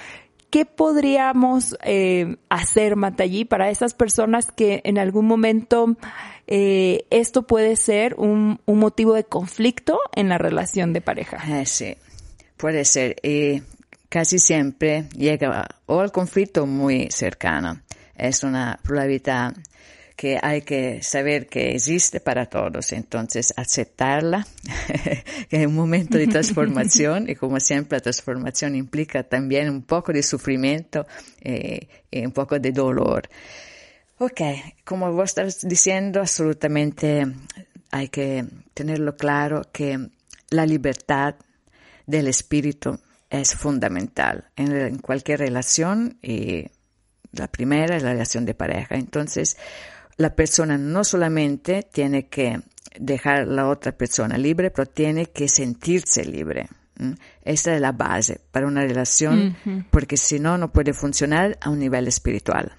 ¿qué 0.50 0.66
podríamos 0.66 1.78
eh, 1.84 2.38
hacer, 2.50 2.96
Matallí, 2.96 3.46
para 3.46 3.70
esas 3.70 3.94
personas 3.94 4.48
que 4.52 4.82
en 4.84 4.98
algún 4.98 5.26
momento 5.26 5.96
eh, 6.48 7.06
esto 7.10 7.44
puede 7.44 7.76
ser 7.76 8.16
un, 8.16 8.60
motivo 8.66 9.14
de 9.14 9.24
conflicto 9.24 10.00
en 10.16 10.30
la 10.30 10.38
relación 10.38 10.94
de 10.94 11.02
pareja? 11.02 11.38
Eh, 11.48 11.66
sí, 11.66 11.96
puede 12.58 12.86
ser. 12.86 13.16
Y 13.24 13.64
casi 14.10 14.40
siempre 14.40 15.10
llega 15.16 15.68
o 15.86 16.00
al 16.00 16.12
conflicto 16.12 16.66
muy 16.66 17.10
cercano. 17.12 17.82
Es 18.16 18.44
una 18.44 18.80
probabilidad 18.84 19.54
que 20.16 20.40
hay 20.42 20.62
que 20.62 21.04
saber 21.04 21.48
que 21.48 21.72
existe 21.72 22.22
para 22.22 22.46
todos, 22.46 22.94
entonces 22.94 23.54
aceptarla, 23.58 24.48
que 25.50 25.62
es 25.62 25.68
un 25.68 25.76
momento 25.76 26.18
de 26.18 26.28
transformación 26.28 27.30
y 27.30 27.36
como 27.36 27.60
siempre 27.60 27.98
la 27.98 28.02
transformación 28.02 28.76
implica 28.76 29.24
también 29.24 29.70
un 29.70 29.84
poco 29.84 30.14
de 30.14 30.24
sufrimiento 30.24 31.06
eh, 31.42 31.90
y 32.10 32.26
un 32.26 32.32
poco 32.32 32.60
de 32.60 32.72
dolor. 32.72 33.28
Ok, 34.18 34.42
como 34.86 35.12
vos 35.12 35.32
estás 35.32 35.68
diciendo, 35.68 36.22
absolutamente 36.22 37.28
hay 37.92 38.08
que 38.08 38.46
tenerlo 38.74 39.18
claro 39.18 39.64
que 39.74 40.10
la 40.50 40.66
libertad 40.66 41.36
del 42.06 42.28
espíritu 42.28 42.98
es 43.30 43.54
fundamental 43.54 44.46
en, 44.56 44.74
en 44.74 45.00
cualquier 45.00 45.40
relación 45.40 46.18
y 46.22 46.68
la 47.34 47.48
primera 47.48 47.98
es 47.98 48.04
la 48.04 48.14
relación 48.14 48.46
de 48.46 48.54
pareja. 48.54 48.96
Entonces, 48.96 49.58
la 50.18 50.36
persona 50.36 50.78
no 50.78 51.04
solamente 51.04 51.88
tiene 51.92 52.28
que 52.28 52.62
dejar 53.00 53.42
a 53.42 53.46
la 53.46 53.68
otra 53.68 53.92
persona 53.92 54.38
libre, 54.38 54.72
pero 54.72 54.88
tiene 54.88 55.28
que 55.28 55.48
sentirse 55.48 56.24
libre. 56.24 56.70
Esa 57.44 57.76
es 57.76 57.82
la 57.82 57.92
base 57.92 58.40
para 58.52 58.68
una 58.68 58.82
relación, 58.82 59.58
porque 59.92 60.16
si 60.16 60.40
no, 60.40 60.58
no 60.58 60.72
puede 60.72 60.94
funcionar 60.94 61.58
a 61.62 61.70
un 61.70 61.80
nivel 61.80 62.08
espiritual. 62.08 62.72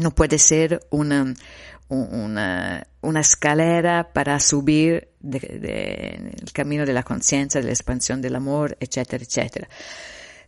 No 0.00 0.10
puede 0.10 0.38
ser 0.38 0.80
una, 0.90 1.32
una, 1.88 2.86
una 3.00 3.20
escalera 3.20 4.12
para 4.12 4.38
subir 4.38 5.08
el 5.22 6.52
camino 6.52 6.84
de 6.84 6.92
la 6.92 7.02
conciencia, 7.02 7.60
de 7.60 7.66
la 7.66 7.72
expansión 7.72 8.20
del 8.20 8.36
amor, 8.36 8.76
etcétera, 8.80 9.24
etcétera. 9.24 9.68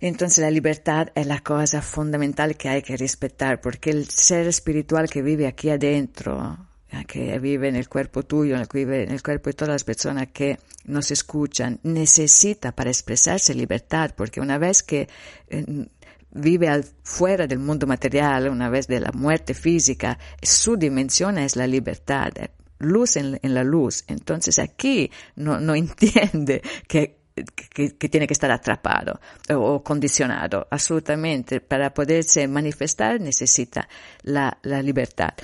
Entonces 0.01 0.39
la 0.39 0.51
libertad 0.51 1.09
es 1.15 1.27
la 1.27 1.41
cosa 1.41 1.83
fundamental 1.83 2.57
que 2.57 2.69
hay 2.69 2.83
que 2.83 2.97
respetar, 2.97 3.61
porque 3.61 3.91
el 3.91 4.09
ser 4.09 4.47
espiritual 4.47 5.09
que 5.09 5.23
vive 5.23 5.47
aquí 5.47 5.71
adentro, 5.71 6.59
que 7.07 7.39
vive 7.39 7.69
en 7.69 7.77
el 7.77 7.89
cuerpo 7.89 8.23
tuyo, 8.23 8.57
que 8.69 8.79
vive 8.79 9.03
en 9.03 9.11
el 9.11 9.23
cuerpo 9.23 9.51
de 9.51 9.55
todas 9.55 9.73
las 9.73 9.85
personas 9.85 10.29
que 10.33 10.59
nos 10.85 11.11
escuchan, 11.11 11.81
necesita 11.83 12.73
para 12.73 12.91
expresarse 12.91 13.55
libertad, 13.55 14.13
porque 14.17 14.41
una 14.41 14.59
vez 14.59 14.83
que 14.83 15.09
eh, 15.49 15.89
vive 16.31 16.85
fuera 17.03 17.47
del 17.47 17.59
mundo 17.59 17.87
material, 17.87 18.49
una 18.49 18.69
vez 18.69 18.87
de 18.87 19.01
la 19.01 19.13
muerte 19.13 19.55
física, 19.55 20.19
su 20.43 20.77
dimensión 20.77 21.39
es 21.39 21.57
la 21.57 21.67
libertad, 21.67 22.33
luz 22.79 23.17
en, 23.17 23.39
en 23.43 23.55
la 23.55 23.65
luz. 23.65 24.05
Entonces 24.09 24.59
aquí 24.59 25.11
no, 25.37 25.61
no 25.61 25.75
entiende 25.77 26.63
que 26.87 27.24
que, 27.35 28.09
tiene 28.09 28.27
que 28.27 28.33
estar 28.33 28.51
atrapado 28.51 29.21
o 29.51 29.83
condicionado. 29.83 30.67
Absolutamente. 30.71 31.61
Para 31.61 31.93
poderse 31.93 32.47
manifestar 32.47 33.21
necesita 33.21 33.89
la, 34.23 34.59
la 34.63 34.83
libertad. 34.83 35.35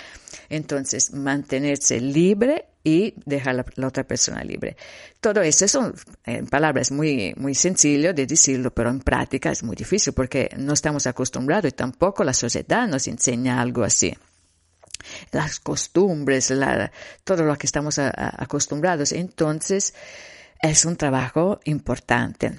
Entonces, 0.49 1.13
mantenerse 1.13 2.01
libre 2.01 2.67
y 2.83 3.15
dejar 3.27 3.57
la, 3.57 3.65
la, 3.75 3.89
otra 3.89 4.05
persona 4.05 4.43
libre. 4.43 4.77
Todo 5.21 5.43
eso 5.43 5.69
son 5.69 5.95
en 6.25 6.47
palabras 6.47 6.91
muy, 6.93 7.35
muy 7.37 7.55
sencillo 7.55 8.15
de 8.15 8.27
decirlo, 8.27 8.73
pero 8.73 8.91
en 8.91 9.01
práctica 9.01 9.51
es 9.51 9.63
muy 9.63 9.77
difícil 9.77 10.13
porque 10.13 10.49
no 10.57 10.73
estamos 10.73 11.07
acostumbrados 11.07 11.71
y 11.71 11.73
tampoco 11.73 12.25
la 12.25 12.33
sociedad 12.33 12.87
nos 12.89 13.07
enseña 13.09 13.61
algo 13.61 13.85
así 13.85 14.15
las 15.33 15.61
costumbres, 15.61 16.51
la, 16.51 16.93
todo 17.25 17.45
lo 17.45 17.57
que 17.57 17.67
estamos 17.67 17.99
acostumbrados. 17.99 19.13
Entonces, 19.13 19.95
es 20.63 20.85
un 20.85 20.97
trabajo 20.97 21.61
importante, 21.65 22.53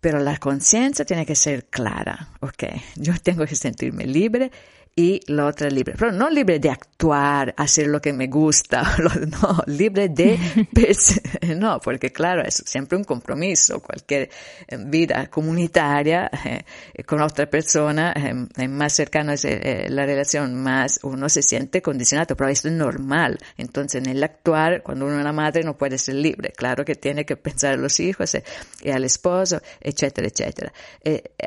pero 0.00 0.18
la 0.18 0.38
conciencia 0.38 1.04
tiene 1.04 1.26
que 1.26 1.34
ser 1.34 1.66
clara, 1.66 2.30
¿ok? 2.40 2.64
Yo 2.96 3.14
tengo 3.22 3.46
que 3.46 3.54
sentirme 3.54 4.06
libre 4.06 4.50
y 4.96 5.20
la 5.26 5.46
otra 5.46 5.68
libre. 5.68 5.94
Pero 5.98 6.12
no 6.12 6.30
libre 6.30 6.60
de 6.60 6.70
actuar, 6.70 7.52
hacer 7.56 7.88
lo 7.88 8.00
que 8.00 8.12
me 8.12 8.28
gusta, 8.28 8.82
no, 9.42 9.62
libre 9.66 10.08
de, 10.08 10.38
no, 11.56 11.80
porque 11.80 12.12
claro, 12.12 12.42
es 12.42 12.62
siempre 12.66 12.96
un 12.96 13.04
compromiso. 13.04 13.80
Cualquier 13.80 14.30
eh, 14.68 14.76
vida 14.86 15.26
comunitaria 15.26 16.30
eh, 16.44 17.02
con 17.04 17.20
otra 17.20 17.46
persona, 17.46 18.14
eh, 18.56 18.68
más 18.68 18.92
cercano 18.92 19.32
es 19.32 19.44
eh, 19.44 19.86
la 19.88 20.06
relación, 20.06 20.54
más 20.54 21.00
uno 21.02 21.28
se 21.28 21.42
siente 21.42 21.82
condicionado, 21.82 22.36
pero 22.36 22.50
esto 22.50 22.68
es 22.68 22.74
normal. 22.74 23.38
Entonces, 23.58 24.00
en 24.00 24.08
el 24.08 24.22
actuar, 24.22 24.82
cuando 24.82 25.06
uno 25.06 25.16
es 25.16 25.20
una 25.22 25.32
madre, 25.32 25.64
no 25.64 25.76
puede 25.76 25.98
ser 25.98 26.14
libre. 26.14 26.52
Claro 26.56 26.84
que 26.84 26.94
tiene 26.94 27.24
que 27.24 27.36
pensar 27.36 27.74
a 27.74 27.76
los 27.76 27.98
hijos 27.98 28.36
y 28.82 28.90
al 28.90 29.04
esposo, 29.04 29.60
etcétera, 29.80 30.28
etcétera. 30.28 30.72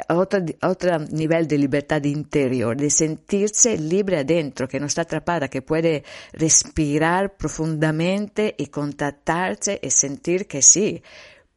otro, 0.09 0.43
otro 0.63 0.99
nivel 0.99 1.47
de 1.47 1.57
libertad 1.57 2.03
interior, 2.03 2.75
de 2.75 2.89
sentir 2.89 3.36
sentirse 3.37 3.77
libre 3.77 4.17
adentro, 4.19 4.67
que 4.67 4.79
no 4.79 4.87
está 4.87 5.03
atrapada, 5.03 5.47
que 5.47 5.61
puede 5.61 6.03
respirar 6.33 7.37
profundamente 7.37 8.55
y 8.57 8.67
contactarse 8.67 9.79
y 9.81 9.91
sentir 9.91 10.47
que 10.47 10.61
sí, 10.61 11.01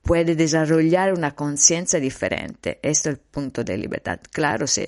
puede 0.03 0.35
desarrollar 0.35 1.13
una 1.13 1.35
conciencia 1.35 1.99
diferente. 1.99 2.79
Este 2.83 3.11
es 3.11 3.15
el 3.15 3.19
punto 3.19 3.65
de 3.65 3.77
libertad. 3.77 4.21
Claro, 4.31 4.67
si 4.67 4.85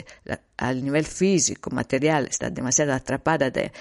al 0.59 0.85
nivel 0.85 1.07
físico, 1.07 1.71
material, 1.71 2.27
está 2.29 2.51
demasiado 2.51 2.93
atrapada 2.93 3.51
de, 3.51 3.73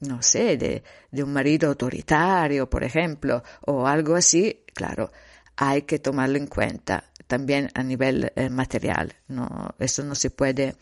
no 0.00 0.22
sé, 0.22 0.56
de, 0.56 0.82
de 1.10 1.22
un 1.22 1.32
marido 1.32 1.68
autoritario, 1.68 2.68
por 2.68 2.84
ejemplo, 2.84 3.42
o 3.66 3.86
algo 3.86 4.14
así, 4.14 4.64
claro, 4.74 5.10
hay 5.56 5.82
que 5.82 5.98
tomarlo 5.98 6.38
en 6.38 6.46
cuenta 6.46 7.04
también 7.26 7.68
a 7.74 7.82
nivel 7.82 8.32
eh, 8.34 8.48
material. 8.48 9.14
Eso 9.78 10.02
no 10.02 10.14
se 10.14 10.30
puede 10.30 10.74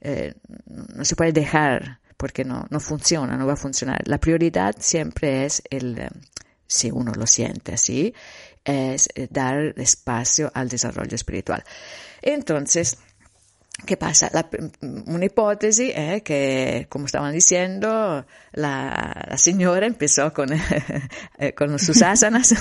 eh, 0.00 0.34
no 0.66 1.04
se 1.04 1.16
puede 1.16 1.32
dejar 1.32 2.00
porque 2.16 2.44
no, 2.44 2.66
no 2.70 2.80
funciona, 2.80 3.36
no 3.36 3.46
va 3.46 3.54
a 3.54 3.56
funcionar. 3.56 4.02
La 4.06 4.18
prioridad 4.18 4.76
siempre 4.78 5.46
es 5.46 5.62
el, 5.70 5.98
eh, 5.98 6.08
si 6.66 6.90
uno 6.90 7.12
lo 7.12 7.26
siente 7.26 7.72
así, 7.74 8.14
es 8.64 9.08
eh, 9.14 9.26
dar 9.30 9.74
espacio 9.78 10.50
al 10.54 10.68
desarrollo 10.68 11.14
espiritual. 11.14 11.64
Entonces, 12.22 12.98
¿Qué 13.86 13.96
pasa? 13.96 14.30
La, 14.32 14.48
una 15.06 15.24
hipótesis 15.24 15.92
es 15.94 16.22
que, 16.22 16.86
como 16.88 17.06
estaban 17.06 17.32
diciendo, 17.32 18.26
la, 18.52 19.26
la 19.28 19.38
señora 19.38 19.86
empezó 19.86 20.32
con, 20.32 20.50
eh, 21.38 21.54
con 21.54 21.78
sus 21.78 22.02
asanas 22.02 22.54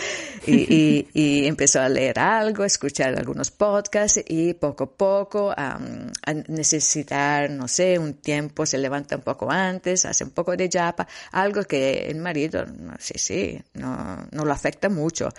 y, 0.46 0.52
y, 0.52 1.08
y, 1.12 1.46
empezó 1.46 1.80
a 1.80 1.88
leer 1.88 2.18
algo, 2.18 2.64
escuchar 2.64 3.18
algunos 3.18 3.50
podcasts 3.50 4.22
y 4.28 4.54
poco 4.54 4.84
a 4.84 4.96
poco 4.96 5.48
um, 5.48 6.10
a 6.24 6.34
necesitar, 6.48 7.50
no 7.50 7.66
sé, 7.66 7.98
un 7.98 8.14
tiempo, 8.14 8.66
se 8.66 8.78
levanta 8.78 9.16
un 9.16 9.22
poco 9.22 9.50
antes, 9.50 10.04
hace 10.04 10.24
un 10.24 10.30
poco 10.30 10.56
de 10.56 10.68
japa, 10.70 11.08
algo 11.32 11.62
que 11.64 12.06
el 12.08 12.18
marido, 12.18 12.66
no 12.66 12.94
sí, 12.98 13.14
sí, 13.16 13.62
no, 13.74 14.26
no 14.30 14.44
lo 14.44 14.52
afecta 14.52 14.88
mucho. 14.88 15.30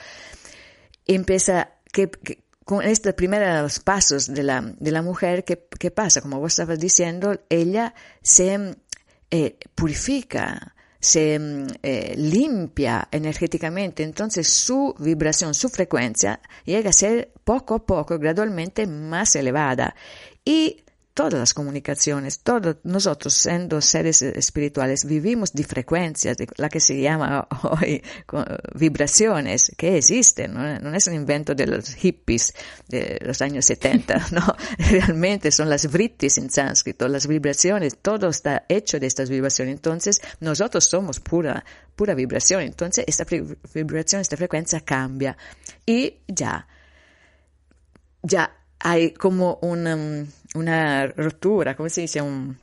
Empieza, 1.06 1.70
que 1.92 2.10
con 2.72 2.86
estos 2.86 3.14
primeros 3.16 3.82
pasos 3.82 4.34
de 4.34 4.44
la, 4.44 4.62
de 4.62 4.92
la 4.92 5.02
mujer, 5.02 5.44
¿qué, 5.44 5.68
¿qué, 5.78 5.92
pasa? 5.92 6.22
Como 6.22 6.40
vos 6.40 6.54
estabas 6.54 6.80
diciendo, 6.80 7.38
ella 7.50 7.94
se 8.22 8.78
eh, 9.30 9.58
purifica, 9.76 10.74
se 10.98 11.38
eh, 11.84 12.14
limpia 12.16 13.10
energéticamente, 13.12 14.04
entonces 14.04 14.48
su 14.48 14.96
vibración, 15.00 15.54
su 15.54 15.68
frecuencia 15.68 16.40
llega 16.64 16.92
a 16.92 16.94
ser 16.94 17.34
poco 17.44 17.76
a 17.76 17.86
poco, 17.86 18.18
gradualmente 18.18 18.88
más 18.88 19.36
elevada. 19.36 19.94
Y 20.46 20.86
todas 21.14 21.34
las 21.34 21.54
comunicaciones, 21.54 22.40
todos 22.40 22.78
nosotros 22.84 23.34
siendo 23.34 23.82
seres 23.82 24.22
espirituales 24.22 25.06
vivimos 25.06 25.54
de 25.54 25.64
frecuencias, 25.64 26.38
la 26.58 26.70
que 26.70 26.80
se 26.80 27.00
llama 27.02 27.48
hoy 27.64 28.02
vibraciones, 28.76 29.72
que 29.78 29.98
existen, 29.98 30.54
¿no? 30.54 30.96
es 30.96 31.08
un 31.08 31.14
invento 31.14 31.54
de 31.54 31.68
los 31.68 31.94
hippies 31.96 32.54
de 32.88 33.20
los 33.24 33.42
años 33.42 33.66
70, 33.66 34.28
no, 34.32 34.56
realmente 34.78 35.52
son 35.52 35.70
las 35.70 35.92
vrittis 35.92 36.38
en 36.38 36.50
sánscrito, 36.50 37.08
las 37.08 37.28
vibraciones, 37.28 37.98
todo 38.02 38.30
está 38.30 38.66
hecho 38.70 39.00
de 39.00 39.08
estas 39.08 39.30
vibraciones, 39.30 39.76
entonces 39.76 40.22
nosotros 40.40 40.86
somos 40.86 41.20
pura, 41.20 41.64
pura 41.96 42.14
vibración, 42.14 42.62
entonces 42.62 43.06
esta 43.08 43.26
vibración, 43.74 44.22
esta 44.22 44.38
frecuencia 44.38 44.82
cambia. 44.82 45.38
Y 45.86 46.20
ya, 46.28 46.68
ya 48.24 48.58
hay 48.80 49.12
como 49.12 49.60
una, 49.62 50.26
una 50.56 51.08
ruptura, 51.08 51.76
¿cómo 51.76 51.90
se 51.90 52.02
dice? 52.02 52.22
Un, 52.22 52.58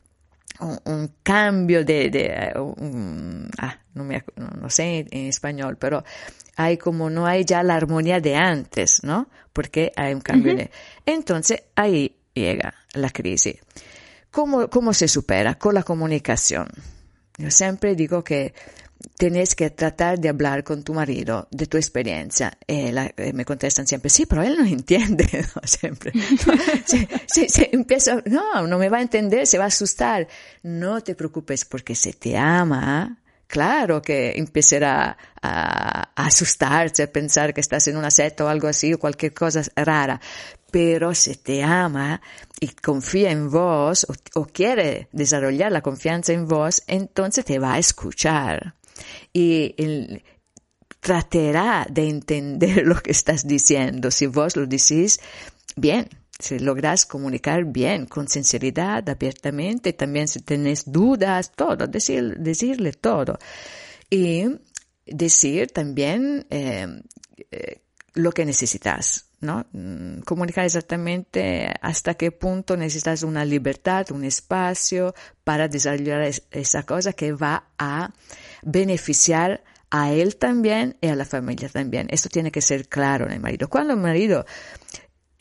un, 0.61 0.81
un 0.85 1.15
cambio 1.23 1.85
de, 1.85 2.11
de 2.11 2.53
un, 2.59 3.49
ah, 3.59 3.79
no, 3.95 4.05
me, 4.05 4.25
no, 4.37 4.71
sé 4.71 5.07
en 5.11 5.27
español, 5.27 5.77
pero 5.79 6.05
hay 6.57 6.77
como 6.77 7.09
no 7.11 7.27
hay 7.27 7.45
ya 7.45 7.63
la 7.63 7.77
armonía 7.77 8.21
de 8.21 8.37
antes, 8.37 9.01
¿no? 9.03 9.29
Porque 9.53 9.93
hay 9.97 10.15
un 10.15 10.21
cambio 10.21 10.53
uh 10.53 10.57
-huh. 10.57 10.59
de... 10.59 10.71
Entonces 11.07 11.63
ahí 11.75 12.17
llega 12.35 12.75
la 12.95 13.11
crisis. 13.11 13.57
¿Cómo, 14.31 14.69
¿Cómo 14.69 14.93
se 14.93 15.09
supera? 15.09 15.55
Con 15.55 15.75
la 15.75 15.83
comunicación. 15.83 16.69
Yo 17.39 17.51
siempre 17.51 17.95
digo 17.95 18.23
que 18.23 18.53
tenés 19.17 19.55
que 19.55 19.71
tratar 19.71 20.19
de 20.19 20.29
hablar 20.29 20.65
con 20.65 20.83
tu 20.83 20.95
marido 20.95 21.49
de 21.51 21.67
tu 21.67 21.77
experiencia. 21.77 22.57
Y 22.67 22.93
me 23.33 23.45
contestan 23.45 23.87
siempre, 23.87 24.11
sí, 24.11 24.27
pero 24.27 24.43
él 24.43 24.57
no 24.59 24.65
entiende, 24.67 25.27
¿no? 25.55 25.63
Siempre. 25.65 26.13
empieza, 27.73 28.23
no, 28.27 28.67
no 28.67 28.79
me 28.79 28.89
va 28.89 28.99
a 28.99 29.03
entender, 29.03 29.47
se 29.47 29.59
va 29.59 29.65
a 29.65 29.69
asustar. 29.69 30.29
No 30.63 31.01
te 31.03 31.15
preocupes 31.15 31.65
porque 31.65 31.95
se 31.95 32.13
te 32.13 32.37
ama, 32.37 33.19
claro 33.47 34.01
que 34.03 34.33
empezará 34.37 35.17
a, 35.43 36.11
asustarse, 36.15 37.03
a 37.05 37.13
pensar 37.13 37.55
que 37.55 37.61
estás 37.61 37.89
en 37.89 37.97
una 37.97 38.11
secta 38.11 38.45
o 38.45 38.49
algo 38.49 38.69
así, 38.69 38.93
o 38.93 38.99
cualquier 38.99 39.35
cosa 39.35 39.63
rara. 39.75 40.21
Pero 40.71 41.15
si 41.15 41.35
te 41.37 41.63
ama 41.63 42.21
y 42.61 42.69
confía 42.69 43.31
en 43.31 43.51
vos 43.51 44.07
o, 44.35 44.45
quiere 44.45 45.09
desarrollar 45.13 45.73
la 45.73 45.81
confianza 45.81 46.33
en 46.33 46.47
vos, 46.47 46.83
entonces 46.87 47.45
te 47.45 47.59
va 47.59 47.75
a 47.75 47.79
escuchar 47.79 48.75
y 49.33 49.75
tratará 51.01 51.87
de 51.89 52.09
entender 52.09 52.83
lo 52.87 52.97
que 52.97 53.11
estás 53.11 53.47
diciendo. 53.47 54.11
Si 54.11 54.27
vos 54.27 54.57
lo 54.57 54.67
decís 54.67 55.21
bien, 55.77 56.09
si 56.39 56.59
logras 56.59 57.07
comunicar 57.07 57.65
bien, 57.65 58.07
con 58.07 58.29
sinceridad, 58.29 59.09
abiertamente, 59.09 59.93
también 59.93 60.29
si 60.29 60.41
tenés 60.41 60.91
dudas, 60.91 61.53
todo, 61.55 61.87
decir, 61.87 62.37
decirle 62.39 62.93
todo. 62.93 63.39
Y 64.09 64.45
decir 65.05 65.71
también 65.73 66.47
eh, 66.51 66.87
eh, 67.51 67.83
lo 68.15 68.33
que 68.33 68.45
necesitas. 68.45 69.25
¿no? 69.41 69.67
Mm, 69.73 70.21
comunicar 70.21 70.65
exactamente 70.65 71.73
hasta 71.81 72.15
qué 72.15 72.33
punto 72.33 72.77
necesitas 72.77 73.23
una 73.23 73.45
libertad, 73.45 74.11
un 74.11 74.25
espacio 74.25 75.15
para 75.45 75.69
desarrollar 75.69 76.29
esa 76.51 76.83
cosa 76.83 77.13
que 77.13 77.33
va 77.33 77.69
a 77.79 78.13
beneficiar 78.63 79.63
a 79.91 80.13
él 80.13 80.37
también 80.37 80.97
y 81.01 81.09
a 81.09 81.17
la 81.17 81.25
familia 81.25 81.69
también. 81.69 82.09
Esto 82.11 82.29
tiene 82.29 82.51
que 82.51 82.61
ser 82.61 82.89
claro 82.89 83.27
en 83.27 83.33
el 83.33 83.41
marido. 83.41 83.69
Cuando 83.69 83.95
el 83.95 84.01
marido 84.01 84.45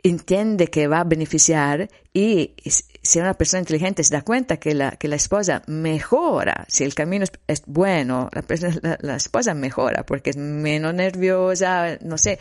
entiende 0.04 0.68
que 0.68 0.88
va 0.88 1.02
a 1.02 1.04
beneficiar 1.04 1.90
y 2.14 2.56
si 3.02 3.20
una 3.20 3.34
persona 3.34 3.60
inteligente 3.60 4.04
se 4.04 4.14
da 4.14 4.22
cuenta 4.22 4.58
que 4.58 4.74
la, 4.74 4.92
que 4.92 5.08
la 5.08 5.16
esposa 5.16 5.64
mejora, 5.68 6.66
si 6.68 6.84
el 6.84 6.94
camino 6.94 7.26
es, 7.48 7.64
bueno, 7.66 8.30
la, 8.32 8.98
la, 9.02 9.16
esposa 9.16 9.54
mejora 9.54 10.06
porque 10.06 10.30
es 10.30 10.38
menos 10.38 10.94
nerviosa, 10.94 11.98
no 12.02 12.18
sé, 12.18 12.40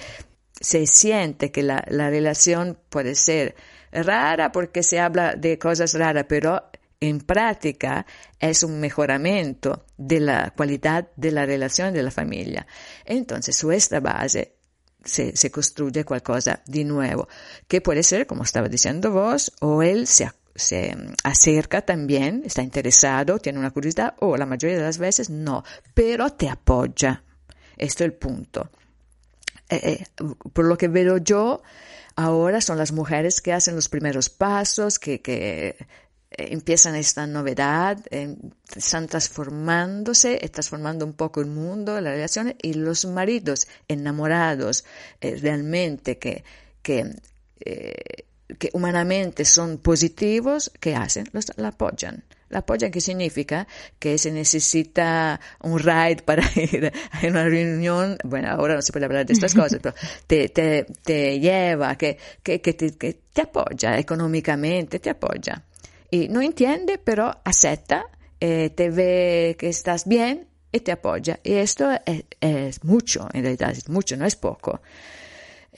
se 0.61 0.87
siente 0.87 1.51
que 1.51 1.63
la, 1.63 1.85
la 1.89 2.11
relación 2.11 2.79
puede 2.89 3.15
ser 3.15 3.55
rara 3.93 4.53
porque 4.53 4.83
se 4.83 5.01
habla 5.01 5.35
de 5.35 5.59
cosas 5.59 5.95
raras, 5.95 6.27
pero 6.29 6.63
en 7.01 7.21
práctica 7.21 8.07
es 8.39 8.63
un 8.63 8.81
mejoramiento 8.81 9.85
de 9.97 10.21
la 10.21 10.53
calidad 10.57 11.09
de 11.17 11.31
la 11.31 11.47
relación 11.47 11.93
de 11.93 12.03
la 12.03 12.11
familia. 12.11 12.67
Entonces, 13.05 13.57
su 13.57 13.71
esta 13.71 14.01
base 14.01 14.57
se, 15.05 15.37
se 15.37 15.51
construye 15.51 16.05
cosa 16.05 16.63
de 16.67 16.85
nuevo, 16.85 17.29
que 17.69 17.81
puede 17.81 18.03
ser, 18.03 18.27
como 18.27 18.43
estaba 18.43 18.69
diciendo 18.69 19.13
vos, 19.13 19.53
o 19.61 19.83
él 19.83 20.07
se, 20.07 20.31
se 20.55 20.97
acerca 21.23 21.83
también, 21.83 22.43
está 22.45 22.63
interesado, 22.63 23.39
tiene 23.39 23.59
una 23.59 23.71
curiosidad, 23.71 24.15
o 24.21 24.37
la 24.37 24.47
mayoría 24.47 24.77
de 24.77 24.85
las 24.85 24.99
veces 24.99 25.31
no, 25.31 25.65
pero 25.95 26.31
te 26.31 26.49
apoya. 26.49 27.23
Esto 27.77 28.05
es 28.05 28.07
el 28.07 28.15
punto. 28.15 28.71
Eh, 29.69 29.81
eh, 29.83 30.05
por 30.53 30.65
lo 30.65 30.79
que 30.79 30.89
veo 30.89 31.19
yo, 31.19 31.63
ahora 32.15 32.61
son 32.61 32.79
las 32.79 32.93
mujeres 32.93 33.41
que 33.41 33.53
hacen 33.53 33.75
los 33.75 33.89
primeros 33.89 34.31
pasos, 34.31 34.99
que, 34.99 35.21
que 35.21 35.77
empiezan 36.31 36.97
esta 36.97 37.27
novedad, 37.27 37.99
están 38.75 39.07
transformándose, 39.07 40.37
transformando 40.53 41.05
un 41.05 41.15
poco 41.15 41.41
el 41.41 41.47
mundo, 41.47 42.01
las 42.01 42.15
relaciones, 42.15 42.57
y 42.63 42.75
los 42.75 43.05
maridos 43.07 43.69
enamorados 43.89 44.85
realmente 45.21 46.19
que, 46.19 46.45
que, 46.83 47.15
que 48.59 48.71
humanamente 48.73 49.45
son 49.45 49.79
positivos, 49.79 50.71
¿qué 50.81 50.95
hacen? 50.95 51.29
Los 51.33 51.47
la 51.57 51.69
apoyan. 51.69 52.25
La 52.49 52.61
apoyan, 52.61 52.93
¿qué 52.93 53.01
significa? 53.01 53.67
Que 53.99 54.19
se 54.19 54.31
necesita 54.31 55.41
un 55.63 55.81
ride 55.81 56.23
para 56.25 56.45
ir 56.55 56.93
a 57.11 57.27
una 57.27 57.45
reunión, 57.45 58.19
bueno, 58.25 58.49
ahora 58.51 58.77
no 58.77 58.83
se 58.83 58.93
puede 58.93 59.05
hablar 59.05 59.27
de 59.27 59.33
estas 59.33 59.55
cosas, 59.55 59.81
pero 59.83 59.95
te, 60.27 60.49
te, 60.49 60.87
te 61.03 61.41
lleva, 61.41 61.97
que, 61.97 62.19
que, 62.43 62.61
que, 62.61 62.75
te, 62.75 62.97
que 62.97 63.15
te 63.33 63.43
apoya 63.43 63.99
económicamente, 63.99 65.01
te 65.01 65.11
apoya. 65.11 65.65
Y 66.11 66.29
no 66.29 66.41
entiende, 66.41 66.99
pero 66.99 67.41
acepta, 67.45 68.07
eh, 68.41 68.71
te 68.71 68.91
ve 68.91 69.57
que 69.59 69.69
estás 69.69 70.07
bien 70.07 70.49
y 70.73 70.81
te 70.81 70.93
apoya. 70.93 71.41
Y 71.43 71.55
esto 71.55 71.91
es, 72.05 72.25
es 72.41 72.85
mucho, 72.85 73.29
en 73.33 73.43
realidad, 73.43 73.73
es 73.73 73.89
mucho, 73.89 74.17
no 74.17 74.27
es 74.27 74.37
poco 74.37 74.81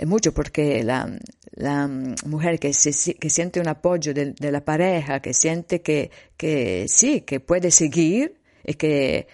mucho 0.07 0.33
porque 0.33 0.83
la, 0.83 1.11
la 1.53 1.89
mujer 2.27 2.59
que, 2.59 2.73
se, 2.73 3.15
que 3.15 3.31
siente 3.31 3.61
un 3.61 3.69
apoyo 3.69 4.15
de, 4.15 4.35
la 4.51 4.65
pareja, 4.65 5.21
que 5.21 5.35
siente 5.35 5.83
que, 5.83 6.11
que 6.37 6.87
sí, 6.89 7.23
que 7.23 7.41
puede 7.41 7.71
seguir 7.71 8.41
y 8.65 8.75
que 8.75 9.27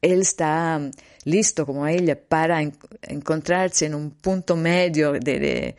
él 0.00 0.20
está 0.20 0.80
listo 1.24 1.66
como 1.66 1.86
ella 1.86 2.18
para 2.18 2.62
encontrarse 3.02 3.86
en 3.86 3.94
un 3.94 4.12
punto 4.12 4.56
medio 4.56 5.12
de 5.12 5.74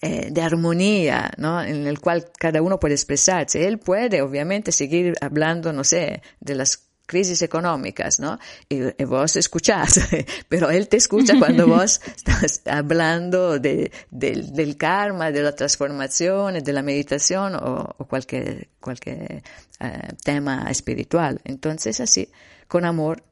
eh, 0.00 0.28
de 0.30 0.42
armonía, 0.42 1.30
¿no? 1.36 1.62
En 1.62 1.86
el 1.86 2.00
cual 2.00 2.30
cada 2.38 2.60
uno 2.62 2.78
puede 2.78 2.94
expresarse. 2.94 3.66
Él 3.66 3.78
puede, 3.78 4.22
obviamente, 4.22 4.72
seguir 4.72 5.14
hablando, 5.20 5.72
no 5.72 5.84
sé, 5.84 6.22
de 6.40 6.54
las 6.54 6.88
crisis 7.06 7.42
económicas, 7.42 8.18
¿no? 8.18 8.38
Y, 8.68 9.04
vos 9.04 9.36
escuchás, 9.36 10.00
pero 10.48 10.70
él 10.70 10.88
te 10.88 10.96
escucha 10.96 11.38
cuando 11.38 11.66
vos 11.68 12.00
estás 12.16 12.62
hablando 12.66 13.58
de, 13.58 13.92
del 14.10 14.76
karma, 14.76 15.30
de 15.30 15.42
la 15.42 15.54
transformación, 15.54 16.54
de 16.62 16.72
la 16.72 16.82
meditación 16.82 17.54
o, 17.56 17.94
cualquier, 18.08 18.68
cualquier 18.80 19.42
eh, 19.80 20.08
tema 20.22 20.66
espiritual. 20.70 21.40
Entonces, 21.44 22.00
así, 22.00 22.30
con 22.68 22.84
amor, 22.84 23.22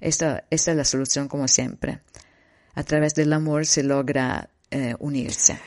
esta, 0.00 0.44
esta 0.50 0.72
es 0.72 0.76
la 0.76 0.84
solución 0.84 1.28
como 1.28 1.46
siempre. 1.46 2.00
A 2.74 2.82
través 2.82 3.14
del 3.14 3.32
amor 3.32 3.66
se 3.66 3.82
logra 3.82 4.48
eh, 4.70 4.94
unirse. 4.98 5.58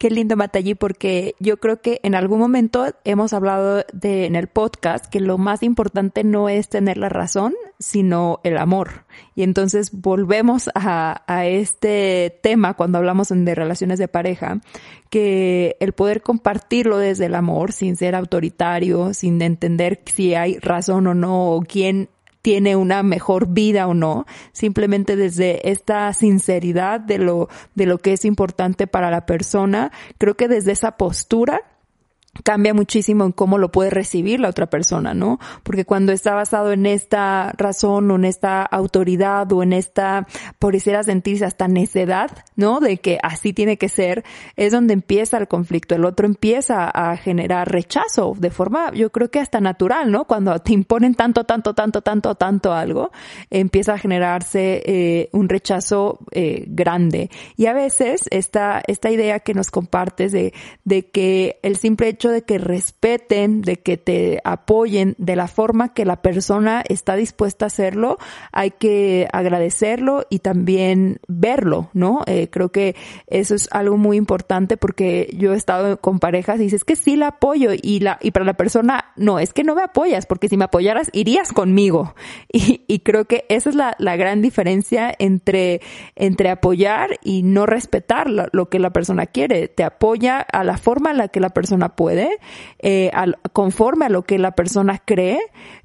Qué 0.00 0.08
lindo 0.08 0.34
Matallí, 0.34 0.74
porque 0.74 1.34
yo 1.40 1.58
creo 1.58 1.82
que 1.82 2.00
en 2.02 2.14
algún 2.14 2.38
momento 2.38 2.86
hemos 3.04 3.34
hablado 3.34 3.84
de, 3.92 4.24
en 4.24 4.34
el 4.34 4.46
podcast 4.46 5.04
que 5.04 5.20
lo 5.20 5.36
más 5.36 5.62
importante 5.62 6.24
no 6.24 6.48
es 6.48 6.70
tener 6.70 6.96
la 6.96 7.10
razón, 7.10 7.52
sino 7.78 8.40
el 8.42 8.56
amor. 8.56 9.04
Y 9.34 9.42
entonces 9.42 9.90
volvemos 9.92 10.70
a, 10.74 11.22
a 11.26 11.44
este 11.44 12.34
tema 12.42 12.72
cuando 12.72 12.96
hablamos 12.96 13.28
de 13.28 13.54
relaciones 13.54 13.98
de 13.98 14.08
pareja, 14.08 14.62
que 15.10 15.76
el 15.80 15.92
poder 15.92 16.22
compartirlo 16.22 16.96
desde 16.96 17.26
el 17.26 17.34
amor, 17.34 17.72
sin 17.74 17.98
ser 17.98 18.14
autoritario, 18.14 19.12
sin 19.12 19.42
entender 19.42 20.00
si 20.06 20.34
hay 20.34 20.58
razón 20.60 21.08
o 21.08 21.14
no, 21.14 21.50
o 21.50 21.60
quién 21.60 22.08
tiene 22.42 22.76
una 22.76 23.02
mejor 23.02 23.48
vida 23.48 23.86
o 23.86 23.94
no, 23.94 24.26
simplemente 24.52 25.16
desde 25.16 25.70
esta 25.70 26.12
sinceridad 26.12 27.00
de 27.00 27.18
lo, 27.18 27.48
de 27.74 27.86
lo 27.86 27.98
que 27.98 28.12
es 28.12 28.24
importante 28.24 28.86
para 28.86 29.10
la 29.10 29.26
persona, 29.26 29.92
creo 30.18 30.36
que 30.36 30.48
desde 30.48 30.72
esa 30.72 30.96
postura 30.96 31.62
cambia 32.42 32.74
muchísimo 32.74 33.24
en 33.24 33.32
cómo 33.32 33.58
lo 33.58 33.70
puede 33.70 33.90
recibir 33.90 34.40
la 34.40 34.48
otra 34.48 34.66
persona, 34.66 35.14
¿no? 35.14 35.38
Porque 35.62 35.84
cuando 35.84 36.12
está 36.12 36.34
basado 36.34 36.72
en 36.72 36.86
esta 36.86 37.52
razón 37.56 38.10
o 38.10 38.16
en 38.16 38.24
esta 38.24 38.62
autoridad 38.62 39.50
o 39.52 39.62
en 39.62 39.72
esta, 39.72 40.26
por 40.58 40.74
a 40.76 41.02
sentirse 41.02 41.44
hasta 41.44 41.68
necedad, 41.68 42.30
¿no? 42.56 42.80
De 42.80 42.98
que 42.98 43.18
así 43.22 43.52
tiene 43.52 43.76
que 43.76 43.88
ser, 43.88 44.24
es 44.56 44.72
donde 44.72 44.94
empieza 44.94 45.36
el 45.36 45.46
conflicto. 45.46 45.94
El 45.94 46.04
otro 46.04 46.26
empieza 46.26 46.88
a 46.88 47.16
generar 47.16 47.70
rechazo 47.70 48.34
de 48.38 48.50
forma, 48.50 48.92
yo 48.92 49.10
creo 49.10 49.30
que 49.30 49.40
hasta 49.40 49.60
natural, 49.60 50.10
¿no? 50.10 50.24
Cuando 50.24 50.58
te 50.58 50.72
imponen 50.72 51.14
tanto, 51.14 51.44
tanto, 51.44 51.74
tanto, 51.74 52.00
tanto, 52.02 52.34
tanto 52.34 52.72
algo, 52.72 53.10
empieza 53.50 53.94
a 53.94 53.98
generarse 53.98 54.82
eh, 54.84 55.28
un 55.32 55.48
rechazo 55.48 56.20
eh, 56.32 56.64
grande. 56.68 57.30
Y 57.56 57.66
a 57.66 57.72
veces 57.72 58.22
esta, 58.30 58.82
esta 58.86 59.10
idea 59.10 59.40
que 59.40 59.54
nos 59.54 59.70
compartes 59.70 60.32
de, 60.32 60.54
de 60.84 61.10
que 61.10 61.58
el 61.62 61.76
simple 61.76 62.08
hecho 62.08 62.29
de 62.30 62.42
que 62.42 62.58
respeten, 62.58 63.62
de 63.62 63.76
que 63.76 63.96
te 63.96 64.40
apoyen 64.44 65.14
de 65.18 65.36
la 65.36 65.48
forma 65.48 65.92
que 65.94 66.04
la 66.04 66.22
persona 66.22 66.82
está 66.88 67.16
dispuesta 67.16 67.66
a 67.66 67.68
hacerlo, 67.68 68.18
hay 68.52 68.70
que 68.72 69.28
agradecerlo 69.32 70.26
y 70.30 70.40
también 70.40 71.20
verlo, 71.28 71.90
¿no? 71.92 72.22
Eh, 72.26 72.48
creo 72.50 72.70
que 72.70 72.96
eso 73.26 73.54
es 73.54 73.68
algo 73.72 73.96
muy 73.96 74.16
importante 74.16 74.76
porque 74.76 75.34
yo 75.36 75.52
he 75.52 75.56
estado 75.56 76.00
con 76.00 76.18
parejas 76.18 76.60
y 76.60 76.64
dices 76.64 76.84
que 76.84 76.96
sí 76.96 77.16
la 77.16 77.28
apoyo 77.28 77.70
y 77.80 78.00
la, 78.00 78.18
y 78.20 78.30
para 78.30 78.44
la 78.44 78.54
persona, 78.54 79.12
no, 79.16 79.38
es 79.38 79.52
que 79.52 79.64
no 79.64 79.74
me 79.74 79.82
apoyas 79.82 80.26
porque 80.26 80.48
si 80.48 80.56
me 80.56 80.64
apoyaras 80.64 81.10
irías 81.12 81.52
conmigo. 81.52 82.14
Y, 82.52 82.82
y 82.88 83.00
creo 83.00 83.26
que 83.26 83.44
esa 83.48 83.70
es 83.70 83.76
la, 83.76 83.94
la 83.98 84.16
gran 84.16 84.42
diferencia 84.42 85.14
entre, 85.18 85.80
entre 86.16 86.50
apoyar 86.50 87.18
y 87.22 87.42
no 87.42 87.64
respetar 87.64 88.28
lo, 88.28 88.46
lo 88.52 88.68
que 88.68 88.80
la 88.80 88.90
persona 88.90 89.26
quiere. 89.26 89.68
Te 89.68 89.84
apoya 89.84 90.40
a 90.40 90.64
la 90.64 90.76
forma 90.76 91.10
en 91.10 91.18
la 91.18 91.28
que 91.28 91.40
la 91.40 91.50
persona 91.50 91.90
puede, 91.90 92.09
eh, 92.78 93.10
al, 93.12 93.38
conforme 93.52 94.06
a 94.06 94.08
lo 94.08 94.22
que 94.22 94.38
la 94.38 94.52
persona 94.52 95.00
cree, 95.04 95.40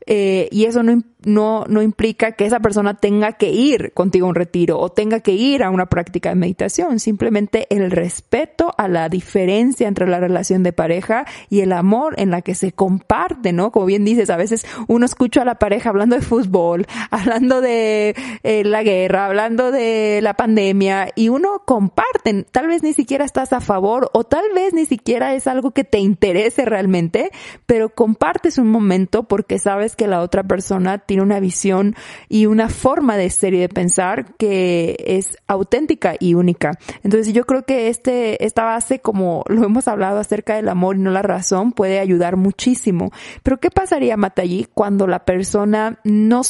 eh, 0.08 0.48
y 0.52 0.66
eso 0.66 0.84
no, 0.84 1.02
no, 1.24 1.66
no 1.68 1.82
implica 1.82 2.34
que 2.34 2.46
esa 2.46 2.60
persona 2.60 2.96
tenga 2.96 3.34
que 3.34 3.52
ir 3.52 3.92
contigo 3.94 4.28
a 4.28 4.30
un 4.30 4.36
retiro 4.36 4.80
o 4.80 4.90
tenga 4.90 5.20
que 5.20 5.32
ir 5.32 5.64
a 5.64 5.70
una 5.70 5.88
práctica 5.88 6.30
de 6.30 6.36
meditación, 6.36 7.00
simplemente 7.00 7.68
el 7.70 7.92
respeto 7.92 8.74
a 8.78 8.88
la 8.88 9.10
diferencia 9.10 9.88
entre 9.88 10.08
la 10.08 10.20
relación 10.20 10.64
de 10.64 10.74
pareja 10.74 11.26
y 11.50 11.62
el 11.62 11.72
amor 11.72 12.16
en 12.18 12.30
la 12.30 12.42
que 12.42 12.56
se 12.56 12.72
comparte, 12.72 13.54
¿no? 13.54 13.72
Como 13.72 13.88
bien 13.88 14.06
dices, 14.06 14.30
a 14.30 14.38
veces 14.38 14.66
uno 14.88 15.06
escucha 15.06 15.42
a 15.42 15.46
la 15.46 15.56
pareja 15.56 15.90
hablando 15.90 16.16
de 16.16 16.22
fútbol, 16.22 16.86
hablando 17.12 17.62
de 17.62 18.16
eh, 18.44 18.64
la 18.64 18.84
guerra, 18.84 19.26
hablando 19.26 19.72
de 19.72 20.20
la 20.22 20.36
pandemia 20.36 21.10
y 21.16 21.30
uno 21.30 21.64
comparte, 21.66 22.44
tal 22.52 22.68
vez 22.68 22.84
ni 22.84 22.94
siquiera 22.94 23.26
estás 23.26 23.54
a 23.54 23.62
favor 23.62 24.10
o 24.14 24.24
tal 24.24 24.46
vez 24.54 24.74
ni 24.74 24.86
siquiera 24.86 25.34
es 25.34 25.48
algo 25.48 25.72
que 25.72 25.84
te 25.84 26.00
interese 26.00 26.66
realmente, 26.66 27.32
pero 27.66 27.90
compartes 27.90 28.58
un 28.58 28.70
momento 28.70 29.24
porque 29.24 29.58
sabes 29.58 29.95
que 29.96 30.08
la 30.08 30.22
otra 30.22 30.44
persona 30.44 31.00
tiene 31.00 31.24
una 31.24 31.40
visión 31.40 31.96
y 32.30 32.46
una 32.46 32.70
forma 32.70 33.18
de 33.18 33.30
ser 33.30 33.54
y 33.54 33.60
de 33.60 33.70
pensar 33.70 34.36
que 34.36 34.96
es 35.06 35.38
auténtica 35.48 36.16
y 36.20 36.34
única. 36.34 36.72
Entonces 37.04 37.34
yo 37.34 37.46
creo 37.46 37.64
que 37.64 37.90
este, 37.90 38.44
esta 38.46 38.64
base, 38.64 39.00
como 39.00 39.44
lo 39.48 39.64
hemos 39.64 39.88
hablado 39.88 40.20
acerca 40.20 40.56
del 40.56 40.70
amor 40.70 40.96
y 40.96 41.00
no 41.00 41.12
la 41.12 41.22
razón, 41.22 41.72
puede 41.72 42.00
ayudar 42.00 42.38
muchísimo. 42.38 43.12
Pero 43.44 43.60
¿qué 43.60 43.70
pasaría, 43.70 44.18
Matallí, 44.18 44.68
cuando 44.74 45.08
la 45.08 45.26
persona 45.26 46.00
no 46.04 46.44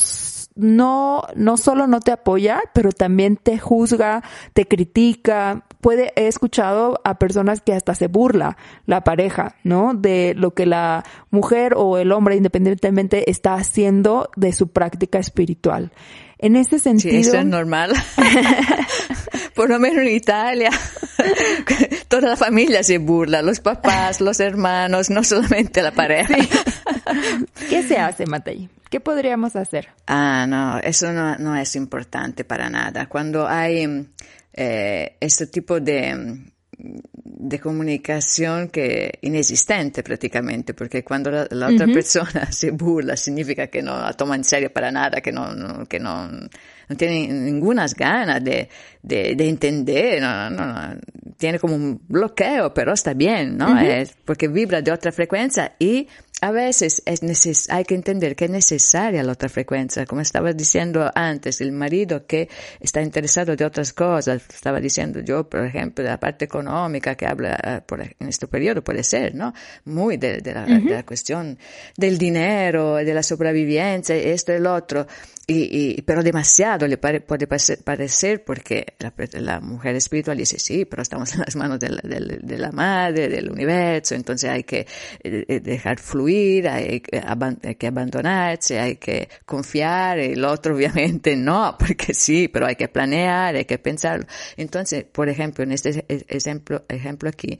no, 0.56 1.24
no 1.36 1.58
solo 1.58 1.86
no 1.86 2.00
te 2.00 2.12
apoya, 2.12 2.62
pero 2.74 2.92
también 2.92 3.36
te 3.36 3.60
juzga, 3.60 4.24
te 4.54 4.66
critica. 4.66 5.66
Puede, 5.86 6.14
he 6.16 6.26
escuchado 6.26 7.00
a 7.04 7.20
personas 7.20 7.62
que 7.62 7.72
hasta 7.72 7.94
se 7.94 8.08
burla 8.08 8.58
la 8.88 9.04
pareja, 9.04 9.56
¿no? 9.64 9.94
De 9.94 10.34
lo 10.36 10.56
que 10.56 10.66
la 10.66 11.04
mujer 11.30 11.76
o 11.78 12.00
el 12.00 12.12
hombre 12.12 12.36
independientemente 12.36 13.30
está 13.30 13.54
haciendo 13.54 14.32
de 14.36 14.52
su 14.52 14.70
práctica 14.70 15.20
espiritual. 15.20 15.92
En 16.40 16.56
ese 16.56 16.80
sentido. 16.80 17.12
Sí, 17.12 17.20
eso 17.20 17.38
es 17.38 17.46
normal. 17.46 17.94
Por 19.54 19.70
lo 19.70 19.78
menos 19.78 20.00
en 20.00 20.16
Italia, 20.16 20.72
toda 22.08 22.30
la 22.30 22.36
familia 22.36 22.82
se 22.82 22.98
burla, 22.98 23.44
los 23.44 23.60
papás, 23.60 24.22
los 24.22 24.40
hermanos, 24.40 25.12
no 25.12 25.24
solamente 25.24 25.84
la 25.84 25.92
pareja. 25.92 26.34
¿Qué 27.70 27.84
se 27.84 28.00
hace, 28.00 28.26
Matei? 28.26 28.70
¿Qué 28.90 29.00
podríamos 29.00 29.56
hacer? 29.56 29.90
Ah, 30.08 30.48
no, 30.48 30.80
eso 30.80 31.14
no, 31.14 31.38
no 31.38 31.56
es 31.56 31.76
importante 31.76 32.44
para 32.44 32.72
nada. 32.72 33.06
Cuando 33.06 33.48
hay 33.48 34.08
eh, 34.56 35.18
este 35.20 35.48
tipo 35.48 35.80
de 35.80 36.54
de 36.78 37.60
comunicación 37.60 38.70
que 38.70 39.20
inexistente 39.22 40.04
prácticamente, 40.04 40.74
porque 40.74 41.04
cuando 41.04 41.30
la, 41.32 41.48
la 41.52 41.68
otra 41.68 41.86
uh 41.86 41.90
-huh. 41.90 41.94
persona 41.94 42.52
se 42.52 42.72
burla 42.72 43.16
significa 43.16 43.68
que 43.68 43.82
no 43.82 44.00
la 44.00 44.14
toma 44.14 44.36
en 44.36 44.44
serio 44.44 44.72
para 44.72 44.92
nada, 44.92 45.22
que 45.22 45.32
no, 45.32 45.54
no 45.54 45.86
que 45.86 46.00
no, 46.00 46.28
no 46.28 46.96
tiene 46.98 47.28
ninguna 47.28 47.86
ganas 47.96 48.44
de, 48.44 48.68
de, 49.02 49.36
de 49.36 49.50
entender, 49.50 50.22
no, 50.22 50.50
no, 50.50 50.66
no, 50.66 51.00
tiene 51.38 51.60
como 51.60 51.76
un 51.76 52.02
bloqueo, 52.08 52.74
pero 52.74 52.94
está 52.94 53.14
bien, 53.14 53.58
¿no? 53.58 53.72
Uh 53.72 53.76
-huh. 53.76 54.02
es 54.02 54.16
porque 54.26 54.48
vibra 54.48 54.82
de 54.82 54.92
otra 54.92 55.12
frecuencia 55.12 55.76
y 55.80 56.08
a 56.42 56.52
veces 56.52 57.02
es 57.06 57.24
neces 57.24 57.70
hay 57.70 57.86
que 57.86 57.96
entender 57.96 58.36
que 58.36 58.46
es 58.46 58.52
necesaria 58.52 59.24
la 59.24 59.32
otra 59.32 59.48
frecuencia, 59.48 60.06
como 60.06 60.22
estaba 60.22 60.52
diciendo 60.52 61.10
antes, 61.16 61.62
el 61.62 61.72
marido 61.72 62.26
que 62.26 62.50
está 62.80 63.02
interesado 63.02 63.56
de 63.56 63.64
otras 63.64 63.94
cosas, 63.94 64.44
estaba 64.54 64.82
diciendo 64.82 65.22
yo, 65.22 65.48
por 65.50 65.66
ejemplo, 65.66 66.04
de 66.04 66.10
la 66.10 66.20
parte 66.20 66.46
económica 66.46 67.16
que 67.16 67.26
habla 67.26 67.58
eh, 67.64 67.82
por, 67.86 68.02
en 68.02 68.28
este 68.28 68.48
periodo, 68.48 68.84
puede 68.84 69.04
ser, 69.04 69.34
¿no? 69.34 69.54
Muy 69.86 70.18
de, 70.18 70.40
de, 70.40 70.54
la, 70.54 70.64
uh 70.64 70.68
-huh. 70.68 70.84
de 70.84 70.94
la 70.96 71.04
cuestión 71.04 71.58
del 71.98 72.18
dinero, 72.18 72.96
de 72.96 73.14
la 73.14 73.24
sobrevivencia, 73.24 74.16
esto 74.16 74.52
y 74.52 74.56
el 74.56 74.68
otro. 74.68 75.08
Y, 75.48 75.98
y, 75.98 76.02
pero 76.02 76.24
demasiado 76.24 76.88
le 76.88 76.98
pare, 76.98 77.22
puede 77.22 77.46
parecer 77.46 78.44
porque 78.44 78.96
la, 78.98 79.14
la, 79.34 79.60
mujer 79.60 79.96
espiritual 79.96 80.38
dice, 80.38 80.58
sí, 80.58 80.86
pero 80.86 81.04
estamos 81.04 81.32
en 81.36 81.42
las 81.42 81.56
manos 81.56 81.80
de 81.80 81.90
la, 81.90 82.02
de, 82.02 82.40
de 82.42 82.58
la 82.58 82.72
madre, 82.72 83.30
del 83.30 83.52
universo, 83.52 84.16
entonces 84.16 84.50
hay 84.50 84.64
que 84.64 84.88
eh, 85.24 85.60
dejar 85.60 86.00
fluir, 86.00 86.68
hay, 86.68 87.00
que 87.00 87.88
abandonarse, 87.88 88.80
hay 88.80 88.96
que 88.96 89.30
confiar, 89.46 90.18
y 90.18 90.34
el 90.34 90.44
otro 90.44 90.76
obviamente 90.76 91.36
no, 91.36 91.76
porque 91.78 92.16
sí, 92.16 92.48
pero 92.48 92.66
hay 92.66 92.76
que 92.76 92.88
planear, 92.88 93.56
hay 93.56 93.66
que 93.66 93.78
pensarlo. 93.78 94.26
Entonces, 94.58 95.04
por 95.04 95.30
ejemplo, 95.30 95.64
en 95.64 95.74
este 95.74 96.06
ejemplo, 96.08 96.86
ejemplo 96.90 97.30
aquí, 97.30 97.60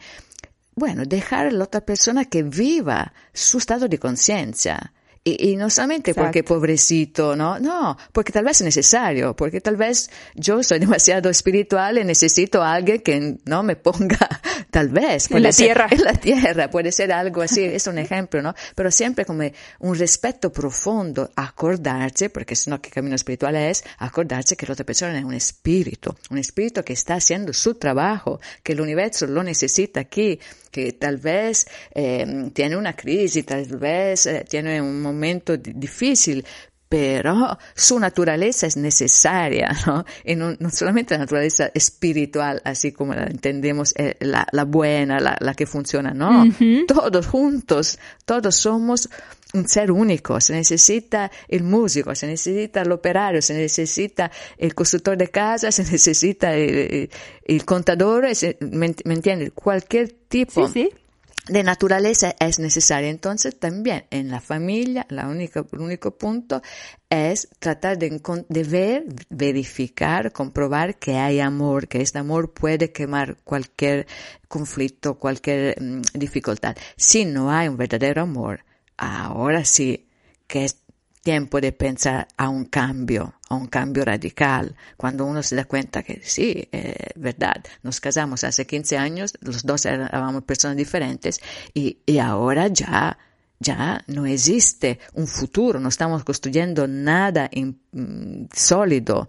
bueno, 0.74 1.06
dejar 1.06 1.48
a 1.48 1.52
la 1.52 1.64
otra 1.66 1.82
persona 1.82 2.26
que 2.26 2.42
viva 2.42 3.14
su 3.32 3.60
estado 3.60 3.88
de 3.88 4.00
conciencia 4.00 4.92
y, 5.28 5.50
y, 5.50 5.56
no 5.56 5.72
solamente 5.72 6.12
Exacto. 6.12 6.28
porque 6.28 6.44
pobrecito, 6.44 7.36
¿no? 7.36 7.60
No, 7.60 7.98
porque 8.12 8.32
tal 8.32 8.46
vez 8.46 8.62
es 8.62 8.66
necesario, 8.66 9.36
porque 9.36 9.60
tal 9.60 9.76
vez 9.76 10.12
yo 10.36 10.62
soy 10.62 10.78
demasiado 10.86 11.32
espiritual 11.32 11.98
y 11.98 12.04
necesito 12.04 12.62
a 12.62 12.74
alguien 12.74 13.02
que 13.02 13.38
no 13.44 13.64
me 13.64 13.76
ponga, 13.76 14.30
tal 14.70 14.90
vez. 14.90 15.32
En 15.32 15.42
la 15.42 15.52
ser, 15.52 15.66
tierra. 15.66 15.88
En 15.96 16.04
la 16.04 16.14
tierra, 16.14 16.70
puede 16.70 16.92
ser 16.92 17.12
algo 17.12 17.42
así, 17.42 17.64
es 17.64 17.88
un 17.88 17.98
ejemplo, 17.98 18.44
¿no? 18.44 18.54
Pero 18.76 18.92
siempre 18.92 19.26
como 19.26 19.42
un 19.80 19.96
respeto 19.98 20.52
profundo, 20.52 21.32
acordarse, 21.36 22.30
porque 22.30 22.56
si 22.56 22.70
no, 22.70 22.80
¿qué 22.80 22.92
camino 22.92 23.16
espiritual 23.16 23.56
es? 23.56 23.84
Acordarse 23.98 24.56
que 24.56 24.68
la 24.68 24.74
otra 24.74 24.86
persona 24.86 25.18
es 25.18 25.26
un 25.26 25.34
espíritu, 25.34 26.16
un 26.30 26.38
espíritu 26.38 26.84
que 26.84 26.94
está 26.94 27.16
haciendo 27.16 27.52
su 27.52 27.74
trabajo, 27.74 28.40
que 28.62 28.74
el 28.74 28.82
universo 28.82 29.26
lo 29.26 29.42
necesita 29.42 30.02
aquí, 30.02 30.40
que 30.70 30.92
tal 30.94 31.18
vez 31.18 31.66
eh, 31.96 32.52
tiene 32.54 32.76
una 32.76 32.96
crisis, 32.96 33.44
tal 33.46 33.66
vez 33.66 34.28
eh, 34.28 34.46
tiene 34.48 34.82
un 34.82 35.02
momento 35.02 35.15
difícil, 35.58 36.46
pero 36.88 37.58
su 37.76 38.00
naturaleza 38.00 38.68
es 38.68 38.78
necesaria, 38.78 39.76
¿no? 39.86 40.06
Y 40.24 40.36
no, 40.36 40.56
no 40.60 40.70
solamente 40.70 41.16
la 41.16 41.22
naturaleza 41.22 41.72
espiritual, 41.74 42.62
así 42.64 42.92
como 42.92 43.14
la 43.14 43.26
entendemos, 43.26 43.94
eh, 43.98 44.16
la, 44.20 44.48
la, 44.52 44.66
buena, 44.66 45.20
la, 45.20 45.36
la, 45.40 45.54
que 45.56 45.66
funciona, 45.66 46.14
no. 46.14 46.44
Uh 46.44 46.46
-huh. 46.46 46.86
Todos 46.88 47.28
juntos, 47.28 48.00
todos 48.26 48.56
somos 48.56 49.10
un 49.54 49.68
ser 49.68 49.92
único, 49.92 50.40
se 50.42 50.54
necesita 50.54 51.32
el 51.48 51.64
músico, 51.64 52.14
se 52.14 52.28
necesita 52.28 52.82
el 52.82 52.92
operario, 52.92 53.42
se 53.42 53.54
necesita 53.56 54.32
el 54.58 54.76
constructor 54.76 55.18
de 55.18 55.30
casa, 55.30 55.72
se 55.72 55.84
necesita 55.84 56.56
el, 56.56 57.10
el 57.46 57.66
contador, 57.66 58.28
¿me, 58.60 58.96
¿me 59.06 59.14
entiendes? 59.14 59.52
Cualquier 59.54 60.10
tipo. 60.30 60.68
Sí, 60.68 60.90
sí 60.90 61.05
de 61.48 61.64
naturaleza 61.64 62.36
es 62.40 62.60
necesaria. 62.60 63.10
Entonces 63.10 63.58
también 63.60 64.06
en 64.10 64.30
la 64.30 64.42
familia, 64.42 65.06
la 65.10 65.28
única, 65.28 65.66
el 65.72 65.80
único 65.80 66.18
punto 66.18 66.62
es 67.10 67.48
tratar 67.60 67.98
de, 67.98 68.22
de, 68.50 68.64
ver, 68.64 69.06
verificar, 69.30 70.32
comprobar 70.32 70.98
que 70.98 71.18
hay 71.18 71.40
amor, 71.40 71.88
que 71.88 72.02
este 72.02 72.20
amor 72.20 72.54
puede 72.54 72.92
quemar 72.92 73.38
cualquier 73.44 74.08
conflicto, 74.48 75.20
cualquier 75.20 75.76
um, 75.82 76.02
dificultad. 76.14 76.76
Si 76.98 77.26
no 77.26 77.52
hay 77.52 77.68
un 77.68 77.78
verdadero 77.78 78.22
amor, 78.22 78.66
ahora 78.98 79.66
sí 79.66 80.08
que 80.48 80.66
es 80.66 80.85
tiempo 81.26 81.60
de 81.60 81.72
pensar 81.72 82.28
a 82.38 82.50
un 82.50 82.66
cambio, 82.66 83.34
a 83.50 83.56
un 83.56 83.66
cambio 83.66 84.06
radical, 84.06 84.76
cuando 84.96 85.26
uno 85.26 85.42
se 85.42 85.56
da 85.56 85.66
cuenta 85.66 86.04
que 86.04 86.22
sí, 86.24 86.70
es 86.72 86.94
verdad, 87.16 87.64
nos 87.82 88.00
casamos 88.00 88.44
hace 88.44 88.68
15 88.68 88.98
años, 88.98 89.34
los 89.42 89.64
dos 89.64 89.88
éramos 89.88 90.44
personas 90.44 90.78
diferentes 90.78 91.42
y, 91.74 91.98
y 92.06 92.20
ahora 92.20 92.68
ya 92.68 93.18
ya 93.58 94.04
no 94.08 94.26
existe 94.28 95.00
un 95.14 95.26
futuro, 95.26 95.80
no 95.80 95.90
estamos 95.90 96.24
construyendo 96.24 96.88
nada 96.88 97.50
mm, 97.52 98.46
sólido, 98.54 99.28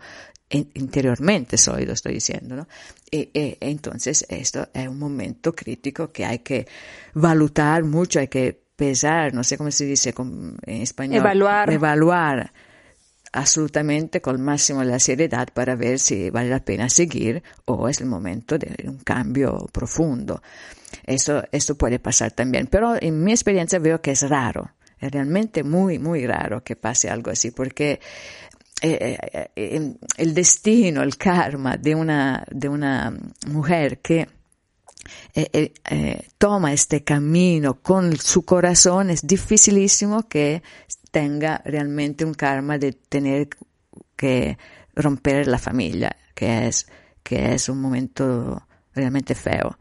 interiormente 0.50 1.56
sólido 1.56 1.94
estoy 1.94 2.14
diciendo, 2.14 2.56
¿no? 2.56 2.68
Y, 3.11 3.30
y, 3.32 3.56
entonces 3.61 4.26
esto 4.28 4.68
es 4.74 4.87
un 4.87 4.98
momento 4.98 5.54
crítico 5.54 6.12
que 6.12 6.26
hay 6.26 6.40
que 6.40 6.66
valutar 7.14 7.85
mucho, 7.85 8.18
hay 8.18 8.28
que 8.28 8.65
pesar, 8.76 9.34
no 9.34 9.42
sé 9.42 9.56
cómo 9.56 9.70
se 9.70 9.84
dice 9.84 10.14
en 10.16 10.82
español. 10.82 11.16
Evaluar. 11.16 11.70
Evaluar 11.70 12.52
absolutamente 13.36 14.22
con 14.22 14.40
máximo 14.40 14.82
la 14.82 14.98
seriedad 14.98 15.48
para 15.52 15.76
ver 15.76 15.98
si 15.98 16.30
vale 16.30 16.48
la 16.48 16.64
pena 16.64 16.88
seguir 16.88 17.42
o 17.66 17.88
es 17.88 18.00
el 18.00 18.06
momento 18.06 18.58
de 18.58 18.88
un 18.88 18.98
cambio 18.98 19.66
profundo. 19.72 20.42
Eso, 21.04 21.42
esto 21.52 21.76
puede 21.76 21.98
pasar 21.98 22.32
también, 22.32 22.66
pero 22.66 22.96
en 22.98 23.22
mi 23.22 23.32
experiencia 23.32 23.78
veo 23.78 24.00
que 24.00 24.12
es 24.12 24.28
raro, 24.28 24.70
es 24.98 25.10
realmente 25.10 25.62
muy, 25.62 25.98
muy 25.98 26.26
raro 26.26 26.64
que 26.64 26.76
pase 26.76 27.10
algo 27.10 27.30
así, 27.30 27.50
porque 27.50 28.00
eh, 28.80 29.18
eh, 29.32 29.50
eh, 29.54 29.94
el 30.16 30.34
destino, 30.34 31.02
el 31.02 31.16
karma 31.16 31.76
de 31.76 31.94
una, 31.94 32.44
de 32.50 32.68
una 32.68 33.14
mujer 33.48 33.98
que 33.98 34.28
toma 36.38 36.72
este 36.72 37.04
camino 37.04 37.80
con 37.80 38.16
su 38.16 38.44
corazón 38.44 39.10
es 39.10 39.26
dificilísimo 39.26 40.28
que 40.28 40.62
tenga 41.10 41.62
realmente 41.64 42.24
un 42.24 42.34
karma 42.34 42.78
de 42.78 42.92
tener 42.92 43.48
que 44.16 44.58
romper 44.94 45.46
la 45.46 45.58
familia, 45.58 46.16
que 46.34 46.66
es, 46.66 46.86
que 47.22 47.54
es 47.54 47.68
un 47.68 47.80
momento 47.80 48.66
realmente 48.94 49.34
feo 49.34 49.78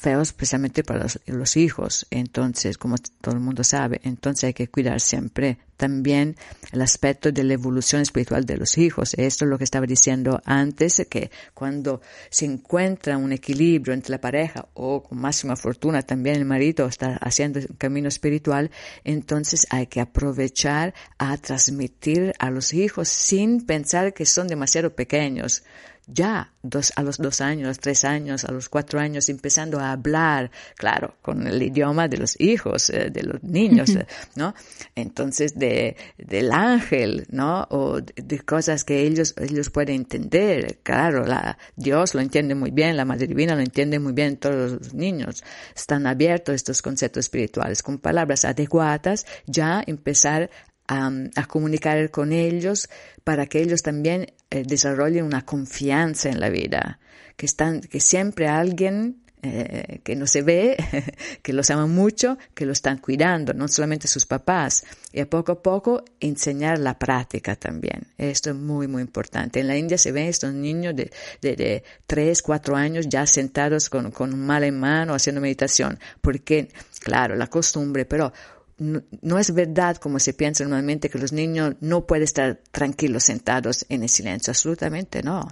feo 0.00 0.22
especialmente 0.22 0.82
para 0.82 1.06
los, 1.26 1.56
hijos. 1.58 2.06
Entonces, 2.10 2.78
como 2.78 2.96
todo 3.20 3.34
el 3.34 3.40
mundo 3.40 3.62
sabe, 3.62 4.00
entonces 4.02 4.44
hay 4.44 4.54
que 4.54 4.68
cuidar 4.68 4.98
siempre 4.98 5.58
también 5.80 6.36
el 6.72 6.82
aspecto 6.82 7.32
de 7.32 7.42
la 7.42 7.54
evolución 7.54 8.02
espiritual 8.02 8.44
de 8.44 8.58
los 8.58 8.76
hijos. 8.76 9.14
Esto 9.14 9.46
es 9.46 9.48
lo 9.50 9.56
que 9.56 9.64
estaba 9.64 9.86
diciendo 9.86 10.42
antes, 10.44 11.06
que 11.08 11.30
cuando 11.54 12.02
se 12.28 12.44
encuentra 12.44 13.16
un 13.16 13.32
equilibrio 13.32 13.94
entre 13.94 14.10
la 14.10 14.20
pareja 14.20 14.68
o 14.74 15.02
con 15.02 15.18
máxima 15.18 15.56
fortuna 15.56 16.02
también 16.02 16.36
el 16.36 16.44
marido 16.44 16.86
está 16.86 17.16
haciendo 17.16 17.60
un 17.60 17.76
camino 17.78 18.08
espiritual, 18.08 18.70
entonces 19.04 19.66
hay 19.70 19.86
que 19.86 20.02
aprovechar 20.02 20.92
a 21.16 21.38
transmitir 21.38 22.34
a 22.38 22.50
los 22.50 22.74
hijos 22.74 23.08
sin 23.08 23.64
pensar 23.64 24.12
que 24.12 24.26
son 24.26 24.48
demasiado 24.48 24.94
pequeños 24.94 25.62
ya 26.06 26.52
dos, 26.62 26.92
a 26.96 27.02
los 27.02 27.18
dos 27.18 27.40
años, 27.40 27.78
tres 27.78 28.04
años, 28.04 28.44
a 28.44 28.52
los 28.52 28.68
cuatro 28.68 29.00
años, 29.00 29.28
empezando 29.28 29.78
a 29.78 29.92
hablar, 29.92 30.50
claro, 30.76 31.16
con 31.22 31.46
el 31.46 31.62
idioma 31.62 32.08
de 32.08 32.18
los 32.18 32.40
hijos, 32.40 32.90
eh, 32.90 33.10
de 33.10 33.22
los 33.22 33.42
niños, 33.42 33.90
¿no? 34.34 34.54
Entonces, 34.94 35.58
de, 35.58 35.96
del 36.18 36.52
ángel, 36.52 37.26
¿no? 37.30 37.66
O 37.70 38.00
de, 38.00 38.40
cosas 38.40 38.84
que 38.84 39.02
ellos, 39.02 39.34
ellos 39.38 39.70
pueden 39.70 39.96
entender. 39.96 40.80
Claro, 40.82 41.24
la, 41.24 41.58
Dios 41.76 42.14
lo 42.14 42.20
entiende 42.20 42.54
muy 42.54 42.70
bien, 42.70 42.96
la 42.96 43.04
Madre 43.04 43.26
Divina 43.26 43.54
lo 43.54 43.60
entiende 43.60 43.98
muy 43.98 44.12
bien, 44.12 44.36
todos 44.36 44.72
los 44.72 44.94
niños 44.94 45.42
están 45.74 46.06
abiertos 46.06 46.52
a 46.52 46.56
estos 46.56 46.82
conceptos 46.82 47.26
espirituales. 47.26 47.82
Con 47.82 47.98
palabras 47.98 48.44
adecuadas, 48.44 49.26
ya 49.46 49.82
empezar 49.86 50.50
a, 50.90 51.46
comunicar 51.46 52.10
con 52.10 52.32
ellos 52.32 52.88
para 53.22 53.46
que 53.46 53.60
ellos 53.62 53.82
también 53.82 54.32
eh, 54.50 54.64
desarrollen 54.66 55.24
una 55.24 55.44
confianza 55.44 56.28
en 56.28 56.40
la 56.40 56.50
vida, 56.50 56.98
que 57.36 57.46
están, 57.46 57.80
que 57.80 58.00
siempre 58.00 58.48
alguien 58.48 59.22
eh, 59.42 60.00
que 60.02 60.16
no 60.16 60.26
se 60.26 60.42
ve, 60.42 60.76
que 61.42 61.52
los 61.52 61.70
ama 61.70 61.86
mucho, 61.86 62.36
que 62.54 62.66
lo 62.66 62.72
están 62.72 62.98
cuidando, 62.98 63.54
no 63.54 63.68
solamente 63.68 64.08
sus 64.08 64.26
papás, 64.26 64.84
y 65.12 65.20
a 65.20 65.30
poco 65.30 65.52
a 65.52 65.62
poco 65.62 66.04
enseñar 66.18 66.78
la 66.78 66.98
práctica 66.98 67.54
también. 67.54 68.08
Esto 68.18 68.50
es 68.50 68.56
muy, 68.56 68.88
muy 68.88 69.00
importante. 69.00 69.60
En 69.60 69.68
la 69.68 69.76
India 69.76 69.96
se 69.96 70.12
ven 70.12 70.26
estos 70.26 70.52
niños 70.52 70.94
de, 70.96 71.10
de, 71.40 71.56
de 71.56 71.84
3, 72.06 72.42
4 72.42 72.76
años 72.76 73.08
ya 73.08 73.24
sentados 73.26 73.88
con, 73.88 74.10
con 74.10 74.34
un 74.34 74.44
mal 74.44 74.64
en 74.64 74.78
mano 74.78 75.14
haciendo 75.14 75.40
meditación, 75.40 75.98
porque, 76.20 76.68
claro, 77.00 77.36
la 77.36 77.46
costumbre, 77.46 78.04
pero 78.04 78.32
no, 78.80 79.38
es 79.38 79.52
verdad 79.52 79.98
como 79.98 80.18
se 80.18 80.32
piensa 80.32 80.64
normalmente 80.64 81.10
que 81.10 81.18
los 81.18 81.32
niños 81.32 81.76
no 81.80 82.06
pueden 82.06 82.24
estar 82.24 82.60
tranquilos 82.72 83.24
sentados 83.24 83.84
en 83.90 84.02
el 84.02 84.08
silencio. 84.08 84.52
Absolutamente 84.52 85.22
no. 85.22 85.48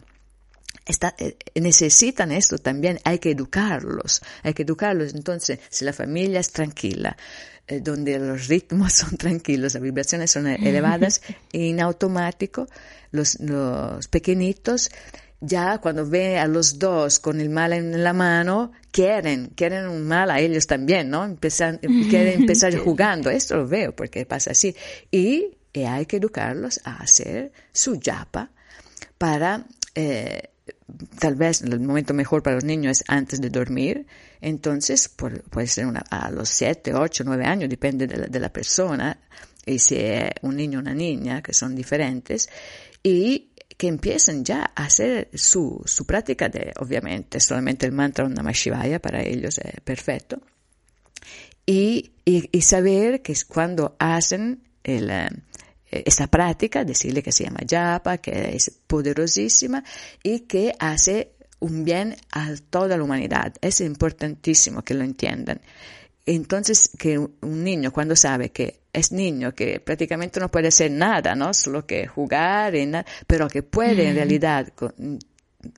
Eh, 1.18 1.36
necesitan 1.60 2.32
esto 2.32 2.56
también, 2.56 2.98
hay 3.04 3.18
que 3.18 3.32
educarlos, 3.32 4.22
hay 4.42 4.54
que 4.54 4.62
educarlos. 4.62 5.14
Entonces, 5.14 5.60
si 5.68 5.84
la 5.84 5.92
familia 5.92 6.40
es 6.40 6.50
tranquila, 6.50 7.16
eh, 7.66 7.80
donde 7.80 8.18
los 8.18 8.48
ritmos 8.48 8.92
son 8.94 9.16
tranquilos, 9.18 9.74
las 9.74 9.82
vibraciones 9.82 10.30
son 10.30 10.46
elevadas, 10.46 11.20
en 11.52 11.80
automático, 11.80 12.66
los, 13.10 13.38
los 13.40 14.08
pequeñitos 14.08 14.90
ya 15.40 15.78
cuando 15.78 16.08
ve 16.08 16.38
a 16.38 16.48
los 16.48 16.78
dos 16.78 17.20
con 17.20 17.40
el 17.40 17.48
mal 17.48 17.72
en 17.72 18.02
la 18.02 18.12
mano, 18.12 18.72
quieren, 18.90 19.52
quieren 19.54 19.86
un 19.86 20.06
mal 20.06 20.30
a 20.30 20.40
ellos 20.40 20.66
también, 20.66 21.10
¿no? 21.10 21.36
Quieren 21.40 22.40
empezar 22.40 22.76
jugando. 22.76 23.30
Esto 23.30 23.56
lo 23.56 23.68
veo 23.68 23.94
porque 23.94 24.26
pasa 24.26 24.50
así. 24.50 24.74
Y, 25.10 25.54
hay 25.74 26.06
que 26.06 26.16
educarlos 26.16 26.80
a 26.82 26.96
hacer 26.96 27.52
su 27.72 28.00
yapa 28.00 28.50
para, 29.16 29.64
eh, 29.94 30.50
tal 31.20 31.36
vez 31.36 31.62
el 31.62 31.78
momento 31.78 32.14
mejor 32.14 32.42
para 32.42 32.56
los 32.56 32.64
niños 32.64 33.00
es 33.00 33.04
antes 33.06 33.40
de 33.40 33.48
dormir. 33.48 34.04
Entonces, 34.40 35.08
puede 35.08 35.68
ser 35.68 35.86
una, 35.86 36.00
a 36.10 36.32
los 36.32 36.48
siete, 36.48 36.94
ocho, 36.94 37.22
nueve 37.24 37.44
años, 37.44 37.70
depende 37.70 38.08
de 38.08 38.16
la, 38.16 38.26
de 38.26 38.40
la 38.40 38.48
persona. 38.48 39.20
Y 39.64 39.78
si 39.78 39.96
es 39.98 40.30
un 40.42 40.56
niño 40.56 40.80
o 40.80 40.82
una 40.82 40.94
niña, 40.94 41.42
que 41.42 41.52
son 41.52 41.76
diferentes. 41.76 42.48
Y 43.04 43.52
que 43.78 43.86
empiecen 43.86 44.44
ya 44.44 44.72
a 44.74 44.84
hacer 44.86 45.30
su, 45.32 45.80
su 45.86 46.04
práctica 46.04 46.48
de, 46.48 46.72
obviamente, 46.80 47.38
solamente 47.38 47.86
el 47.86 47.92
mantra 47.92 48.26
Om 48.26 48.34
Namah 48.34 48.52
Shivaya 48.52 48.98
para 48.98 49.22
ellos 49.22 49.56
es 49.58 49.80
perfecto. 49.82 50.42
Y, 51.64 52.12
y, 52.24 52.60
saber 52.62 53.22
que 53.22 53.34
cuando 53.46 53.94
hacen 53.98 54.64
el, 54.82 55.10
eh, 55.10 55.28
esta 55.90 56.26
práctica, 56.26 56.84
decirle 56.84 57.22
que 57.22 57.30
se 57.30 57.44
llama 57.44 57.60
japa, 57.68 58.18
que 58.18 58.56
es 58.56 58.70
poderosísima 58.86 59.84
y 60.22 60.40
que 60.40 60.74
hace 60.78 61.36
un 61.60 61.84
bien 61.84 62.16
a 62.32 62.54
toda 62.70 62.96
la 62.96 63.04
humanidad. 63.04 63.54
Es 63.60 63.80
importantísimo 63.80 64.82
que 64.82 64.94
lo 64.94 65.04
entiendan. 65.04 65.60
Entonces, 66.26 66.90
que 66.98 67.18
un 67.18 67.64
niño 67.64 67.92
cuando 67.92 68.16
sabe 68.16 68.50
que 68.50 68.80
es 68.98 69.12
niño, 69.12 69.54
que 69.54 69.80
prácticamente 69.80 70.40
no 70.40 70.50
puede 70.50 70.68
hacer 70.68 70.90
nada, 70.90 71.34
¿no? 71.34 71.54
Solo 71.54 71.86
que 71.86 72.06
jugar, 72.06 72.74
y 72.74 72.90
pero 73.26 73.48
que 73.48 73.62
puede 73.62 74.08
en 74.08 74.16
realidad, 74.16 74.72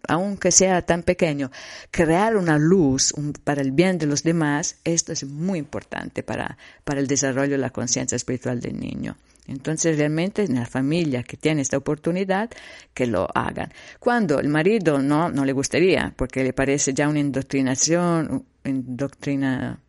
aunque 0.08 0.50
sea 0.50 0.82
tan 0.82 1.02
pequeño, 1.02 1.50
crear 1.90 2.36
una 2.36 2.58
luz 2.58 3.14
para 3.44 3.62
el 3.62 3.72
bien 3.72 3.98
de 3.98 4.06
los 4.06 4.22
demás, 4.22 4.76
esto 4.84 5.12
es 5.12 5.24
muy 5.24 5.58
importante 5.58 6.22
para, 6.22 6.58
para 6.84 7.00
el 7.00 7.06
desarrollo 7.06 7.52
de 7.52 7.58
la 7.58 7.70
conciencia 7.70 8.16
espiritual 8.16 8.60
del 8.60 8.78
niño. 8.78 9.16
Entonces, 9.46 9.96
realmente 9.96 10.44
en 10.44 10.54
la 10.54 10.66
familia 10.66 11.22
que 11.22 11.36
tiene 11.36 11.62
esta 11.62 11.76
oportunidad, 11.76 12.50
que 12.94 13.06
lo 13.06 13.26
hagan. 13.34 13.72
Cuando 13.98 14.38
el 14.38 14.48
marido 14.48 15.02
no, 15.02 15.28
no 15.28 15.44
le 15.44 15.52
gustaría, 15.52 16.12
porque 16.16 16.44
le 16.44 16.52
parece 16.52 16.94
ya 16.94 17.08
una 17.08 17.18
indoctrinación, 17.18 18.44
indoctrina, 18.64 19.80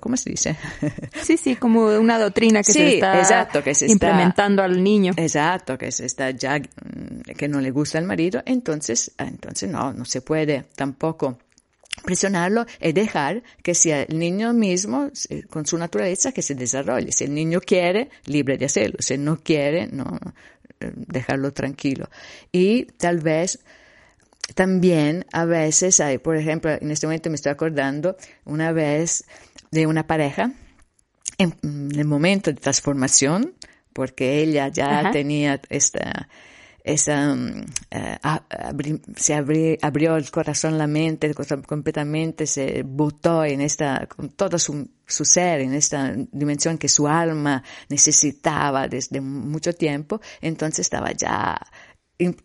¿cómo 0.00 0.16
se 0.16 0.30
dice? 0.30 0.56
Sí, 1.22 1.36
sí, 1.36 1.56
como 1.56 1.86
una 1.86 2.18
doctrina 2.18 2.62
que 2.62 2.72
se 2.72 2.94
está 2.94 3.18
exacto, 3.18 3.62
que 3.62 3.74
se 3.74 3.86
implementando 3.86 4.62
al 4.62 4.82
niño. 4.82 5.12
Exacto, 5.16 5.76
que 5.76 5.92
se 5.92 6.06
está 6.06 6.30
ya, 6.30 6.58
mm, 6.58 7.32
que 7.36 7.48
no 7.48 7.60
le 7.60 7.70
gusta 7.70 7.98
al 7.98 8.04
marido, 8.04 8.42
entonces, 8.46 9.12
ah, 9.18 9.26
entonces 9.28 9.68
no, 9.70 9.92
no 9.92 10.04
se 10.04 10.22
puede 10.22 10.64
tampoco 10.74 11.38
presionarlo 12.04 12.66
y 12.80 12.92
dejar 12.92 13.42
que 13.62 13.74
sea 13.74 14.02
el 14.02 14.18
niño 14.18 14.52
mismo, 14.52 15.10
con 15.50 15.66
su 15.66 15.76
naturaleza, 15.76 16.32
que 16.32 16.42
se 16.42 16.54
desarrolle. 16.54 17.12
Si 17.12 17.24
el 17.24 17.34
niño 17.34 17.60
quiere, 17.60 18.10
libre 18.26 18.56
de 18.56 18.66
hacerlo. 18.66 18.96
Si 19.00 19.18
no 19.18 19.38
quiere, 19.38 19.86
no, 19.88 20.18
eh, 20.80 20.92
dejarlo 20.94 21.52
tranquilo. 21.52 22.08
Y 22.52 22.84
tal 22.84 23.18
vez 23.18 23.60
también 24.54 25.26
a 25.32 25.44
veces 25.44 26.00
hay, 26.00 26.18
por 26.18 26.36
ejemplo, 26.36 26.70
en 26.70 26.90
este 26.90 27.06
momento 27.06 27.30
me 27.30 27.36
estoy 27.36 27.52
acordando 27.52 28.16
una 28.44 28.72
vez 28.72 29.24
de 29.70 29.86
una 29.86 30.06
pareja 30.06 30.52
en, 31.38 31.56
el 31.62 32.04
momento 32.04 32.50
de 32.50 32.60
transformación, 32.60 33.54
porque 33.92 34.42
ella 34.42 34.68
ya 34.68 35.10
tenía 35.10 35.60
esta, 35.68 36.28
esa, 36.84 37.34
mm, 37.34 37.64
eh, 37.90 38.18
se 39.16 39.34
abrió, 39.34 40.16
el 40.16 40.30
corazón, 40.30 40.78
la 40.78 40.86
mente 40.86 41.32
completamente, 41.66 42.46
se 42.46 42.82
botó 42.82 43.44
en 43.44 43.60
esta, 43.60 44.06
con 44.06 44.30
todo 44.30 44.58
su, 44.58 44.88
su 45.06 45.24
ser, 45.24 45.60
en 45.60 45.74
esta 45.74 46.14
dimensión 46.32 46.78
que 46.78 46.88
su 46.88 47.08
alma 47.08 47.62
necesitaba 47.88 48.88
desde 48.88 49.20
mucho 49.20 49.72
tiempo, 49.72 50.20
entonces 50.40 50.80
estaba 50.80 51.12
ya 51.12 51.58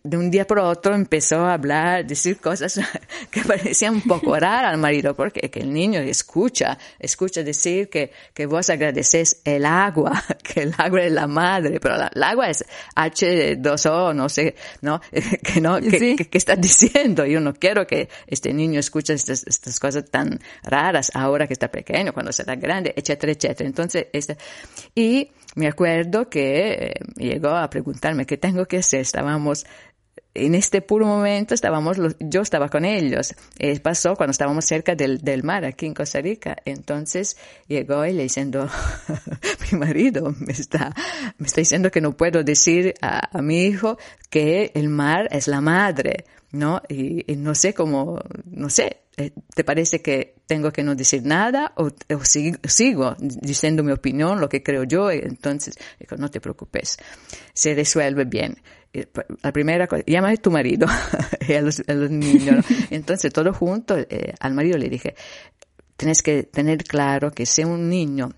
de 0.02 0.16
un 0.16 0.30
día 0.30 0.46
por 0.46 0.58
otro 0.58 0.94
empezó 0.94 1.44
a 1.44 1.52
hablar, 1.52 2.06
decir 2.06 2.38
cosas 2.38 2.80
que 3.30 3.42
parecían 3.42 3.96
un 3.96 4.02
poco 4.02 4.34
raras 4.38 4.72
al 4.72 4.78
marido, 4.78 5.14
porque 5.14 5.50
que 5.50 5.60
el 5.60 5.72
niño 5.72 6.00
escucha, 6.00 6.78
escucha 6.98 7.42
decir 7.42 7.90
que, 7.90 8.10
que 8.32 8.46
vos 8.46 8.70
agradeces 8.70 9.42
el 9.44 9.66
agua, 9.66 10.24
que 10.42 10.62
el 10.62 10.74
agua 10.78 11.02
es 11.02 11.12
la 11.12 11.26
madre, 11.26 11.78
pero 11.78 11.96
el 11.96 12.22
agua 12.22 12.48
es 12.48 12.64
H2O, 12.94 14.14
no 14.14 14.28
sé, 14.30 14.54
¿no? 14.80 15.00
que 15.42 15.60
no, 15.60 15.78
que, 15.78 16.16
que, 16.16 16.38
está 16.38 16.56
diciendo. 16.56 17.26
Yo 17.26 17.40
no 17.40 17.52
quiero 17.52 17.86
que 17.86 18.08
este 18.26 18.54
niño 18.54 18.80
escuche 18.80 19.12
estas, 19.12 19.46
estas 19.46 19.78
cosas 19.78 20.06
tan 20.10 20.40
raras 20.62 21.10
ahora 21.12 21.46
que 21.46 21.52
está 21.52 21.70
pequeño, 21.70 22.14
cuando 22.14 22.32
será 22.32 22.56
grande, 22.56 22.94
etcétera, 22.96 23.32
etcétera. 23.32 23.68
Entonces, 23.68 24.06
este, 24.12 24.38
y 24.94 25.30
me 25.56 25.66
acuerdo 25.66 26.28
que 26.28 26.68
eh, 26.68 26.94
llegó 27.16 27.48
a 27.48 27.68
preguntarme 27.70 28.26
qué 28.26 28.36
tengo 28.36 28.66
que 28.66 28.78
hacer. 28.78 29.00
Estábamos 29.00 29.66
en 30.44 30.54
este 30.54 30.82
puro 30.82 31.06
momento 31.06 31.54
estábamos, 31.54 31.96
yo 32.20 32.42
estaba 32.42 32.68
con 32.68 32.84
ellos. 32.84 33.34
Eh, 33.58 33.78
pasó 33.80 34.16
cuando 34.16 34.32
estábamos 34.32 34.64
cerca 34.64 34.94
del, 34.94 35.42
mar 35.42 35.64
aquí 35.64 35.86
en 35.86 35.94
Costa 35.94 36.20
Rica. 36.20 36.56
Entonces 36.64 37.36
llegó 37.66 38.04
él 38.04 38.18
diciendo, 38.18 38.68
mi 39.72 39.78
marido 39.78 40.34
me 40.38 40.52
está, 40.52 40.94
me 41.38 41.46
está 41.46 41.60
diciendo 41.60 41.90
que 41.90 42.00
no 42.00 42.16
puedo 42.16 42.42
decir 42.42 42.94
a, 43.00 43.40
mi 43.42 43.64
hijo 43.64 43.98
que 44.30 44.72
el 44.74 44.88
mar 44.88 45.28
es 45.30 45.48
la 45.48 45.60
madre, 45.60 46.24
¿no? 46.52 46.82
Y, 46.88 47.24
no 47.36 47.54
sé 47.54 47.74
cómo, 47.74 48.20
no 48.44 48.70
sé, 48.70 49.02
eh, 49.18 49.32
¿Te 49.54 49.64
parece 49.64 50.02
que 50.02 50.34
tengo 50.46 50.70
que 50.70 50.82
no 50.82 50.94
decir 50.94 51.24
nada 51.24 51.72
o, 51.76 51.88
sigo, 52.22 53.16
diciendo 53.18 53.82
mi 53.82 53.92
opinión, 53.92 54.40
lo 54.40 54.48
que 54.50 54.62
creo 54.62 54.84
yo? 54.84 55.10
Entonces, 55.10 55.78
no 56.18 56.30
te 56.30 56.38
preocupes, 56.38 56.98
se 57.54 57.74
resuelve 57.74 58.26
bien. 58.26 58.58
La 59.42 59.52
primera 59.52 59.86
cosa, 59.86 60.02
llama 60.06 60.30
a 60.30 60.36
tu 60.36 60.50
marido 60.50 60.86
y 61.48 61.52
a 61.52 61.62
los, 61.62 61.80
niños. 62.10 62.64
Entonces, 62.90 63.32
todo 63.32 63.52
junto, 63.52 63.96
eh, 63.98 64.34
al 64.40 64.54
marido 64.54 64.78
le 64.78 64.88
dije, 64.88 65.14
tienes 65.96 66.22
que 66.22 66.44
tener 66.44 66.84
claro 66.84 67.30
que 67.30 67.46
si 67.46 67.64
un 67.64 67.88
niño 67.88 68.30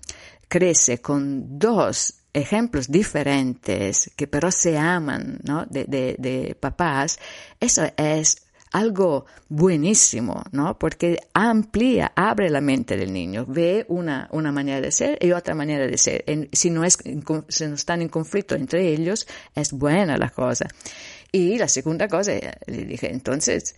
crece 0.47 0.99
con 0.99 1.59
dos 1.59 2.15
ejemplos 2.33 2.89
diferentes 2.89 4.11
que 4.15 4.27
pero 4.27 4.51
se 4.51 4.77
aman, 4.77 5.39
¿no? 5.43 5.65
De, 5.65 5.85
de, 5.85 6.15
de 6.19 6.55
papás, 6.59 7.19
eso 7.59 7.83
es 7.97 8.48
algo 8.71 9.25
buenísimo, 9.47 10.43
¿no? 10.51 10.77
Porque 10.77 11.19
amplía, 11.33 12.11
abre 12.15 12.49
la 12.49 12.61
mente 12.61 12.97
del 12.97 13.11
niño, 13.11 13.45
ve 13.47 13.85
una, 13.87 14.27
una 14.31 14.51
manera 14.51 14.81
de 14.81 14.91
ser 14.91 15.17
y 15.21 15.31
otra 15.31 15.55
manera 15.55 15.87
de 15.87 15.97
ser. 15.97 16.23
si 16.51 16.69
no 16.69 16.83
es, 16.83 16.97
si 17.47 17.67
no 17.67 17.75
están 17.75 18.01
en 18.01 18.09
conflicto 18.09 18.55
entre 18.55 18.89
ellos, 18.89 19.27
es 19.55 19.71
buena 19.71 20.17
la 20.17 20.29
cosa. 20.29 20.67
Y 21.31 21.57
la 21.57 21.67
segunda 21.67 22.07
cosa, 22.07 22.33
le 22.65 22.85
dije, 22.85 23.11
entonces, 23.11 23.75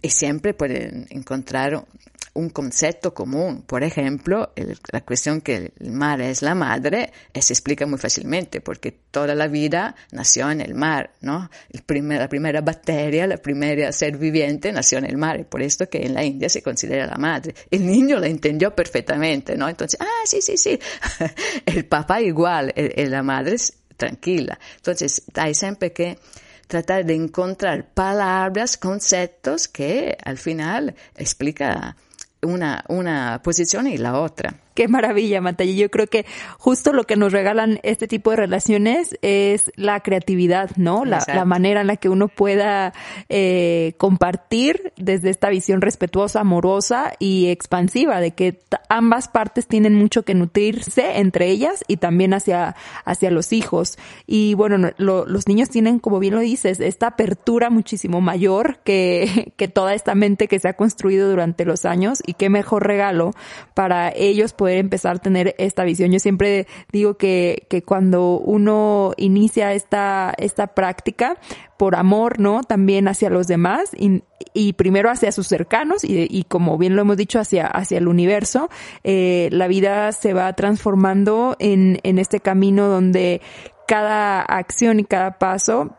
y 0.00 0.10
siempre 0.10 0.54
pueden 0.54 1.06
encontrar 1.10 1.86
un 2.34 2.50
concepto 2.50 3.12
común. 3.12 3.62
Por 3.62 3.82
ejemplo, 3.82 4.52
la 4.90 5.00
cuestión 5.02 5.40
que 5.40 5.72
el 5.78 5.92
mar 5.92 6.20
es 6.20 6.42
la 6.42 6.54
madre 6.54 7.12
eh, 7.32 7.42
se 7.42 7.52
explica 7.52 7.86
muy 7.86 7.98
fácilmente 7.98 8.60
porque 8.60 8.92
toda 9.10 9.34
la 9.34 9.48
vida 9.48 9.94
nació 10.10 10.50
en 10.50 10.60
el 10.60 10.74
mar, 10.74 11.12
¿no? 11.20 11.50
El 11.70 11.82
la 12.08 12.28
primera 12.28 12.60
bacteria, 12.60 13.26
la 13.26 13.36
primera 13.36 13.92
ser 13.92 14.16
viviente 14.16 14.72
nació 14.72 14.98
en 14.98 15.04
el 15.04 15.16
mar 15.16 15.40
y 15.40 15.44
por 15.44 15.62
esto 15.62 15.88
que 15.88 16.06
en 16.06 16.14
la 16.14 16.24
India 16.24 16.48
se 16.48 16.62
considera 16.62 17.06
la 17.06 17.16
madre. 17.16 17.54
El 17.70 17.86
niño 17.86 18.18
la 18.18 18.28
entendió 18.28 18.74
perfectamente, 18.74 19.56
¿no? 19.56 19.68
Entonces, 19.68 20.00
ah, 20.00 20.24
sí, 20.24 20.40
sí, 20.40 20.56
sí. 20.56 20.78
el 21.66 21.84
papá 21.84 22.20
igual, 22.20 22.72
la 22.74 23.22
madre 23.22 23.56
es 23.56 23.74
tranquila. 23.96 24.58
Entonces, 24.76 25.22
hay 25.34 25.54
siempre 25.54 25.92
que 25.92 26.18
tratar 26.66 27.04
de 27.04 27.14
encontrar 27.14 27.92
palabras, 27.92 28.78
conceptos 28.78 29.68
que 29.68 30.16
al 30.24 30.38
final 30.38 30.94
explica 31.16 31.96
una, 32.42 32.84
una 32.88 33.40
posición 33.42 33.86
y 33.86 33.96
la. 33.96 34.61
Qué 34.74 34.88
maravilla, 34.88 35.40
Matalla. 35.40 35.72
Yo 35.72 35.90
creo 35.90 36.06
que 36.06 36.24
justo 36.58 36.92
lo 36.92 37.04
que 37.04 37.16
nos 37.16 37.32
regalan 37.32 37.78
este 37.82 38.08
tipo 38.08 38.30
de 38.30 38.36
relaciones 38.36 39.18
es 39.20 39.70
la 39.76 40.00
creatividad, 40.00 40.70
¿no? 40.76 41.04
La, 41.04 41.22
la 41.26 41.44
manera 41.44 41.82
en 41.82 41.86
la 41.88 41.96
que 41.96 42.08
uno 42.08 42.28
pueda 42.28 42.94
eh, 43.28 43.94
compartir 43.98 44.92
desde 44.96 45.30
esta 45.30 45.50
visión 45.50 45.82
respetuosa, 45.82 46.40
amorosa 46.40 47.12
y 47.18 47.48
expansiva, 47.48 48.20
de 48.20 48.32
que 48.32 48.60
ambas 48.88 49.28
partes 49.28 49.66
tienen 49.66 49.94
mucho 49.94 50.22
que 50.22 50.34
nutrirse 50.34 51.18
entre 51.18 51.48
ellas 51.48 51.84
y 51.86 51.98
también 51.98 52.32
hacia, 52.34 52.74
hacia 53.04 53.30
los 53.30 53.52
hijos. 53.52 53.98
Y 54.26 54.54
bueno, 54.54 54.90
los 54.96 55.48
niños 55.48 55.68
tienen, 55.68 55.98
como 55.98 56.18
bien 56.18 56.34
lo 56.34 56.40
dices, 56.40 56.80
esta 56.80 57.08
apertura 57.08 57.70
muchísimo 57.70 58.20
mayor 58.20 58.78
que, 58.84 59.52
que 59.56 59.68
toda 59.68 59.94
esta 59.94 60.14
mente 60.14 60.48
que 60.48 60.58
se 60.58 60.68
ha 60.68 60.74
construido 60.74 61.28
durante 61.28 61.64
los 61.64 61.84
años 61.84 62.22
y 62.26 62.34
qué 62.34 62.48
mejor 62.48 62.86
regalo 62.86 63.32
para 63.74 64.10
ellos 64.14 64.52
poder 64.62 64.78
empezar 64.78 65.16
a 65.16 65.18
tener 65.18 65.56
esta 65.58 65.82
visión. 65.82 66.12
Yo 66.12 66.20
siempre 66.20 66.68
digo 66.92 67.16
que, 67.16 67.66
que 67.68 67.82
cuando 67.82 68.38
uno 68.38 69.12
inicia 69.16 69.72
esta, 69.72 70.32
esta 70.38 70.68
práctica, 70.68 71.36
por 71.76 71.96
amor, 71.96 72.38
¿no? 72.38 72.62
También 72.62 73.08
hacia 73.08 73.28
los 73.28 73.48
demás 73.48 73.90
y, 73.92 74.22
y 74.54 74.74
primero 74.74 75.10
hacia 75.10 75.32
sus 75.32 75.48
cercanos 75.48 76.04
y, 76.04 76.28
y, 76.30 76.44
como 76.44 76.78
bien 76.78 76.94
lo 76.94 77.02
hemos 77.02 77.16
dicho, 77.16 77.40
hacia, 77.40 77.66
hacia 77.66 77.98
el 77.98 78.06
universo, 78.06 78.68
eh, 79.02 79.48
la 79.50 79.66
vida 79.66 80.12
se 80.12 80.32
va 80.32 80.52
transformando 80.52 81.56
en, 81.58 81.98
en 82.04 82.20
este 82.20 82.38
camino 82.38 82.86
donde 82.86 83.40
cada 83.88 84.42
acción 84.42 85.00
y 85.00 85.04
cada 85.04 85.40
paso 85.40 85.96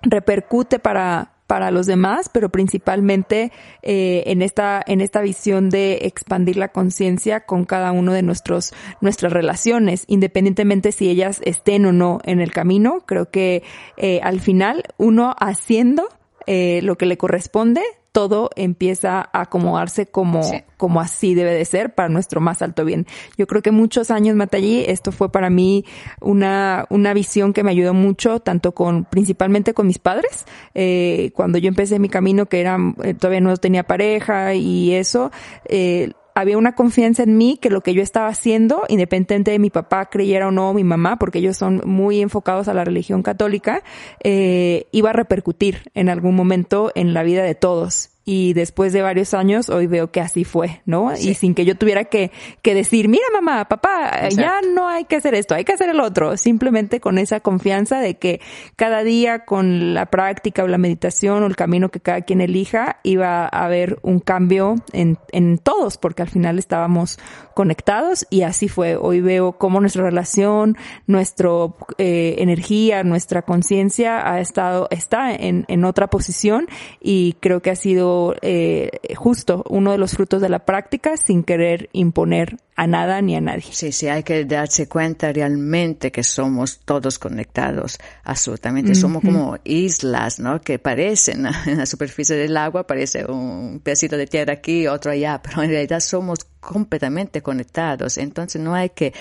repercute 0.00 0.78
para, 0.78 1.34
para 1.48 1.70
los 1.72 1.86
demás, 1.86 2.28
pero 2.28 2.50
principalmente 2.50 3.50
eh, 3.82 4.22
en 4.26 4.42
esta 4.42 4.82
en 4.86 5.00
esta 5.00 5.22
visión 5.22 5.70
de 5.70 6.00
expandir 6.02 6.58
la 6.58 6.68
conciencia 6.68 7.40
con 7.40 7.64
cada 7.64 7.90
uno 7.90 8.12
de 8.12 8.22
nuestros 8.22 8.74
nuestras 9.00 9.32
relaciones, 9.32 10.04
independientemente 10.08 10.92
si 10.92 11.08
ellas 11.08 11.40
estén 11.44 11.86
o 11.86 11.92
no 11.92 12.20
en 12.24 12.40
el 12.40 12.52
camino. 12.52 13.02
Creo 13.06 13.30
que 13.30 13.62
eh, 13.96 14.20
al 14.22 14.40
final 14.40 14.84
uno 14.98 15.34
haciendo 15.40 16.10
eh, 16.50 16.80
lo 16.82 16.96
que 16.96 17.04
le 17.04 17.18
corresponde 17.18 17.82
todo 18.10 18.50
empieza 18.56 19.20
a 19.20 19.42
acomodarse 19.42 20.06
como, 20.06 20.40
como 20.76 21.00
así 21.00 21.34
debe 21.34 21.52
de 21.52 21.64
ser 21.64 21.94
para 21.94 22.08
nuestro 22.08 22.40
más 22.40 22.62
alto 22.62 22.84
bien. 22.84 23.06
Yo 23.36 23.46
creo 23.46 23.62
que 23.62 23.70
muchos 23.70 24.10
años, 24.10 24.34
Matallí, 24.34 24.82
esto 24.88 25.12
fue 25.12 25.30
para 25.30 25.50
mí 25.50 25.84
una, 26.20 26.86
una 26.90 27.12
visión 27.14 27.52
que 27.52 27.62
me 27.62 27.70
ayudó 27.70 27.94
mucho, 27.94 28.40
tanto 28.40 28.72
con, 28.72 29.04
principalmente 29.04 29.74
con 29.74 29.86
mis 29.86 29.98
padres, 29.98 30.46
eh, 30.74 31.30
cuando 31.34 31.58
yo 31.58 31.68
empecé 31.68 31.98
mi 31.98 32.08
camino 32.08 32.46
que 32.46 32.60
era, 32.60 32.78
eh, 33.04 33.14
todavía 33.14 33.40
no 33.40 33.56
tenía 33.56 33.84
pareja 33.84 34.54
y 34.54 34.94
eso, 34.94 35.30
eh, 35.66 36.12
había 36.38 36.56
una 36.56 36.76
confianza 36.76 37.24
en 37.24 37.36
mí 37.36 37.58
que 37.60 37.68
lo 37.68 37.80
que 37.80 37.94
yo 37.94 38.00
estaba 38.00 38.28
haciendo, 38.28 38.84
independiente 38.88 39.50
de 39.50 39.58
mi 39.58 39.70
papá 39.70 40.06
creyera 40.06 40.46
o 40.46 40.50
no, 40.52 40.72
mi 40.72 40.84
mamá, 40.84 41.16
porque 41.18 41.40
ellos 41.40 41.56
son 41.56 41.82
muy 41.84 42.20
enfocados 42.20 42.68
a 42.68 42.74
la 42.74 42.84
religión 42.84 43.24
católica, 43.24 43.82
eh, 44.22 44.86
iba 44.92 45.10
a 45.10 45.12
repercutir 45.12 45.90
en 45.94 46.08
algún 46.08 46.36
momento 46.36 46.92
en 46.94 47.12
la 47.12 47.24
vida 47.24 47.42
de 47.42 47.56
todos 47.56 48.10
y 48.28 48.52
después 48.52 48.92
de 48.92 49.00
varios 49.00 49.32
años 49.32 49.70
hoy 49.70 49.86
veo 49.86 50.10
que 50.10 50.20
así 50.20 50.44
fue, 50.44 50.82
¿no? 50.84 51.14
Y 51.16 51.32
sin 51.32 51.54
que 51.54 51.64
yo 51.64 51.78
tuviera 51.78 52.04
que, 52.04 52.30
que 52.60 52.74
decir, 52.74 53.08
mira 53.08 53.24
mamá, 53.32 53.64
papá, 53.64 54.28
ya 54.28 54.60
no 54.74 54.86
hay 54.86 55.06
que 55.06 55.16
hacer 55.16 55.34
esto, 55.34 55.54
hay 55.54 55.64
que 55.64 55.72
hacer 55.72 55.88
el 55.88 55.98
otro, 55.98 56.36
simplemente 56.36 57.00
con 57.00 57.16
esa 57.16 57.40
confianza 57.40 58.00
de 58.00 58.18
que 58.18 58.42
cada 58.76 59.02
día 59.02 59.46
con 59.46 59.94
la 59.94 60.04
práctica 60.10 60.62
o 60.62 60.66
la 60.66 60.76
meditación 60.76 61.42
o 61.42 61.46
el 61.46 61.56
camino 61.56 61.88
que 61.88 62.00
cada 62.00 62.20
quien 62.20 62.42
elija 62.42 63.00
iba 63.02 63.44
a 63.44 63.64
haber 63.64 63.98
un 64.02 64.20
cambio 64.20 64.74
en, 64.92 65.16
en 65.32 65.56
todos, 65.56 65.96
porque 65.96 66.20
al 66.20 66.28
final 66.28 66.58
estábamos 66.58 67.18
conectados 67.54 68.26
y 68.28 68.42
así 68.42 68.68
fue. 68.68 68.96
Hoy 68.96 69.22
veo 69.22 69.52
cómo 69.52 69.80
nuestra 69.80 70.04
relación, 70.04 70.76
nuestra 71.06 71.48
eh, 71.96 72.34
energía, 72.40 73.04
nuestra 73.04 73.40
conciencia 73.40 74.30
ha 74.30 74.38
estado, 74.38 74.86
está 74.90 75.34
en, 75.34 75.64
en 75.68 75.86
otra 75.86 76.08
posición 76.08 76.68
y 77.00 77.34
creo 77.40 77.62
que 77.62 77.70
ha 77.70 77.74
sido 77.74 78.17
eh, 78.42 78.90
justo 79.16 79.64
uno 79.68 79.92
de 79.92 79.98
los 79.98 80.12
frutos 80.12 80.40
de 80.40 80.48
la 80.48 80.60
práctica 80.60 81.16
sin 81.16 81.42
querer 81.42 81.88
imponer 81.92 82.56
a 82.76 82.86
nada 82.86 83.20
ni 83.22 83.34
a 83.34 83.40
nadie. 83.40 83.64
Sí, 83.72 83.90
sí, 83.90 84.06
hay 84.08 84.22
que 84.22 84.44
darse 84.44 84.88
cuenta 84.88 85.32
realmente 85.32 86.12
que 86.12 86.22
somos 86.22 86.78
todos 86.84 87.18
conectados, 87.18 87.98
absolutamente. 88.22 88.94
Somos 88.94 89.22
como 89.22 89.58
islas, 89.64 90.38
¿no? 90.38 90.60
Que 90.60 90.78
parecen 90.78 91.46
en 91.66 91.78
la 91.78 91.86
superficie 91.86 92.36
del 92.36 92.56
agua, 92.56 92.86
parece 92.86 93.24
un 93.26 93.80
pedacito 93.82 94.16
de 94.16 94.26
tierra 94.26 94.52
aquí, 94.54 94.86
otro 94.86 95.10
allá, 95.10 95.40
pero 95.42 95.62
en 95.62 95.70
realidad 95.70 96.00
somos 96.00 96.46
completamente 96.60 97.42
conectados. 97.42 98.18
Entonces 98.18 98.60
no 98.60 98.74
hay 98.74 98.90
que 98.90 99.12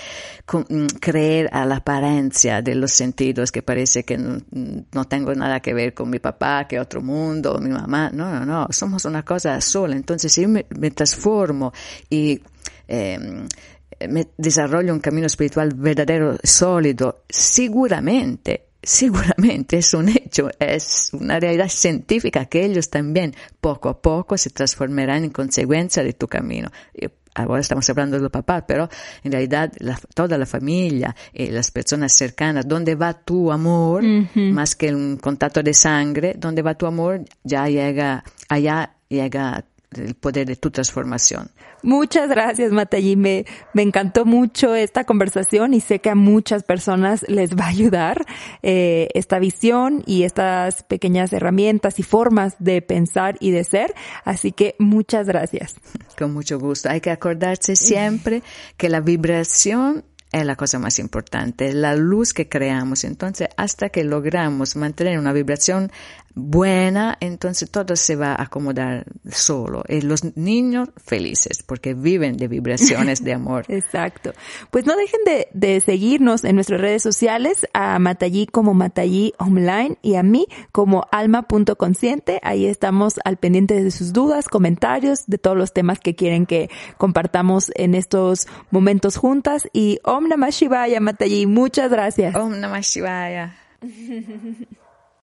mm, 0.51 0.85
creer 0.99 1.49
a 1.51 1.65
la 1.65 1.77
apariencia 1.77 2.61
de 2.61 2.75
los 2.75 2.91
sentidos 2.91 3.51
que 3.51 3.61
parece 3.61 4.03
que 4.03 4.17
no, 4.17 4.39
no, 4.91 5.05
tengo 5.05 5.33
nada 5.35 5.59
que 5.59 5.73
ver 5.73 5.93
con 5.93 6.09
mi 6.09 6.19
papá, 6.19 6.67
que 6.67 6.79
otro 6.79 7.01
mundo, 7.01 7.59
mi 7.59 7.69
mamá. 7.69 8.09
No, 8.13 8.31
no, 8.31 8.45
no. 8.45 8.67
Somos 8.71 9.05
una 9.05 9.23
cosa 9.23 9.59
sola. 9.61 9.95
Entonces 9.95 10.31
si 10.31 10.47
me, 10.47 10.65
me 10.77 10.91
transformo 10.91 11.73
y 12.09 12.41
eh, 12.87 13.19
me 14.07 14.27
desarrollo 14.37 14.93
un 14.93 14.99
camino 14.99 15.27
espiritual 15.27 15.73
verdadero, 15.73 16.37
sólido, 16.43 17.23
seguramente 17.29 18.66
seguramente 18.87 19.77
es 19.79 19.93
un 19.93 20.07
hecho, 20.07 20.49
es 20.59 21.09
una 21.11 21.41
realidad 21.41 21.67
científica 21.67 22.45
que 22.45 22.63
ellos 22.63 22.89
también 22.89 23.35
poco 23.59 23.89
a 23.89 24.01
poco 24.01 24.37
se 24.37 24.49
transformarán 24.49 25.25
en 25.25 25.29
consecuencia 25.29 26.03
de 26.03 26.13
tu 26.13 26.29
camino. 26.29 26.71
Ahora 27.35 27.59
estamos 27.59 27.87
hablando 27.89 28.17
del 28.17 28.31
papá, 28.31 28.65
pero 28.65 28.87
en 29.23 29.31
realidad 29.33 29.73
toda 30.15 30.37
la 30.37 30.45
familia 30.45 31.13
y 31.33 31.47
las 31.47 31.69
personas 31.69 32.13
cercanas, 32.13 32.65
donde 32.65 32.95
va 32.95 33.13
tu 33.13 33.51
amor, 33.51 34.03
más 34.33 34.77
que 34.77 34.95
un 34.95 35.17
contacto 35.17 35.61
de 35.61 35.73
sangre, 35.73 36.35
donde 36.37 36.61
va 36.61 36.75
tu 36.75 36.85
amor, 36.85 37.25
ya 37.43 37.67
llega, 37.67 38.23
allá 38.47 38.95
llega 39.09 39.65
el 39.99 40.15
poder 40.15 40.47
de 40.47 40.55
tu 40.55 40.71
transformación. 40.71 41.49
Muchas 41.83 42.29
gracias, 42.29 42.71
Matayi. 42.71 43.15
Me, 43.15 43.45
me 43.73 43.81
encantó 43.81 44.25
mucho 44.25 44.75
esta 44.75 45.03
conversación 45.03 45.73
y 45.73 45.79
sé 45.79 45.99
que 45.99 46.09
a 46.09 46.15
muchas 46.15 46.63
personas 46.63 47.23
les 47.27 47.55
va 47.55 47.65
a 47.65 47.69
ayudar 47.69 48.25
eh, 48.63 49.09
esta 49.13 49.39
visión 49.39 50.03
y 50.05 50.23
estas 50.23 50.83
pequeñas 50.83 51.33
herramientas 51.33 51.99
y 51.99 52.03
formas 52.03 52.55
de 52.59 52.81
pensar 52.81 53.37
y 53.39 53.51
de 53.51 53.63
ser. 53.63 53.93
Así 54.23 54.51
que 54.51 54.75
muchas 54.79 55.27
gracias. 55.27 55.75
Con 56.17 56.33
mucho 56.33 56.59
gusto. 56.59 56.89
Hay 56.89 57.01
que 57.01 57.11
acordarse 57.11 57.75
siempre 57.75 58.41
que 58.77 58.89
la 58.89 59.01
vibración 59.01 60.03
es 60.31 60.45
la 60.45 60.55
cosa 60.55 60.77
más 60.79 60.99
importante, 60.99 61.73
la 61.73 61.95
luz 61.95 62.33
que 62.33 62.49
creamos. 62.49 63.03
Entonces, 63.03 63.47
hasta 63.57 63.89
que 63.89 64.03
logramos 64.03 64.75
mantener 64.75 65.19
una 65.19 65.33
vibración 65.33 65.91
buena, 66.37 67.17
entonces 67.19 67.69
todo 67.69 67.95
se 67.95 68.15
va 68.15 68.33
a 68.33 68.43
acomodar 68.43 69.05
solo. 69.29 69.83
Y 69.89 70.01
los 70.01 70.37
niños 70.37 70.89
felices 71.03 71.63
porque 71.63 71.93
viven 71.93 72.37
de 72.37 72.47
vibraciones 72.47 73.23
de 73.23 73.33
amor. 73.33 73.65
Exacto. 73.69 74.33
Pues 74.71 74.85
no 74.85 74.95
dejen 74.95 75.19
de, 75.25 75.47
de, 75.53 75.79
seguirnos 75.81 76.43
en 76.43 76.55
nuestras 76.55 76.79
redes 76.79 77.03
sociales, 77.03 77.67
a 77.73 77.97
Matallí 77.99 78.45
como 78.45 78.73
Matallí 78.73 79.33
Online 79.39 79.97
y 80.01 80.15
a 80.15 80.23
mí 80.23 80.47
como 80.71 81.07
alma.consciente. 81.11 82.39
Ahí 82.43 82.65
estamos 82.65 83.15
al 83.25 83.37
pendiente 83.37 83.83
de 83.83 83.91
sus 83.91 84.13
dudas, 84.13 84.47
comentarios, 84.47 85.25
de 85.27 85.37
todos 85.37 85.57
los 85.57 85.73
temas 85.73 85.99
que 85.99 86.15
quieren 86.15 86.45
que 86.45 86.69
compartamos 86.97 87.71
en 87.75 87.95
estos 87.95 88.47
momentos 88.69 89.17
juntas. 89.17 89.67
Y 89.73 89.99
Om 90.03 90.27
Namah 90.27 90.49
Shivaya, 90.49 90.99
Matallí, 90.99 91.45
muchas 91.47 91.89
gracias. 91.89 92.35
Om 92.35 92.59
Namah 92.59 92.81
Shivaya. 92.81 93.57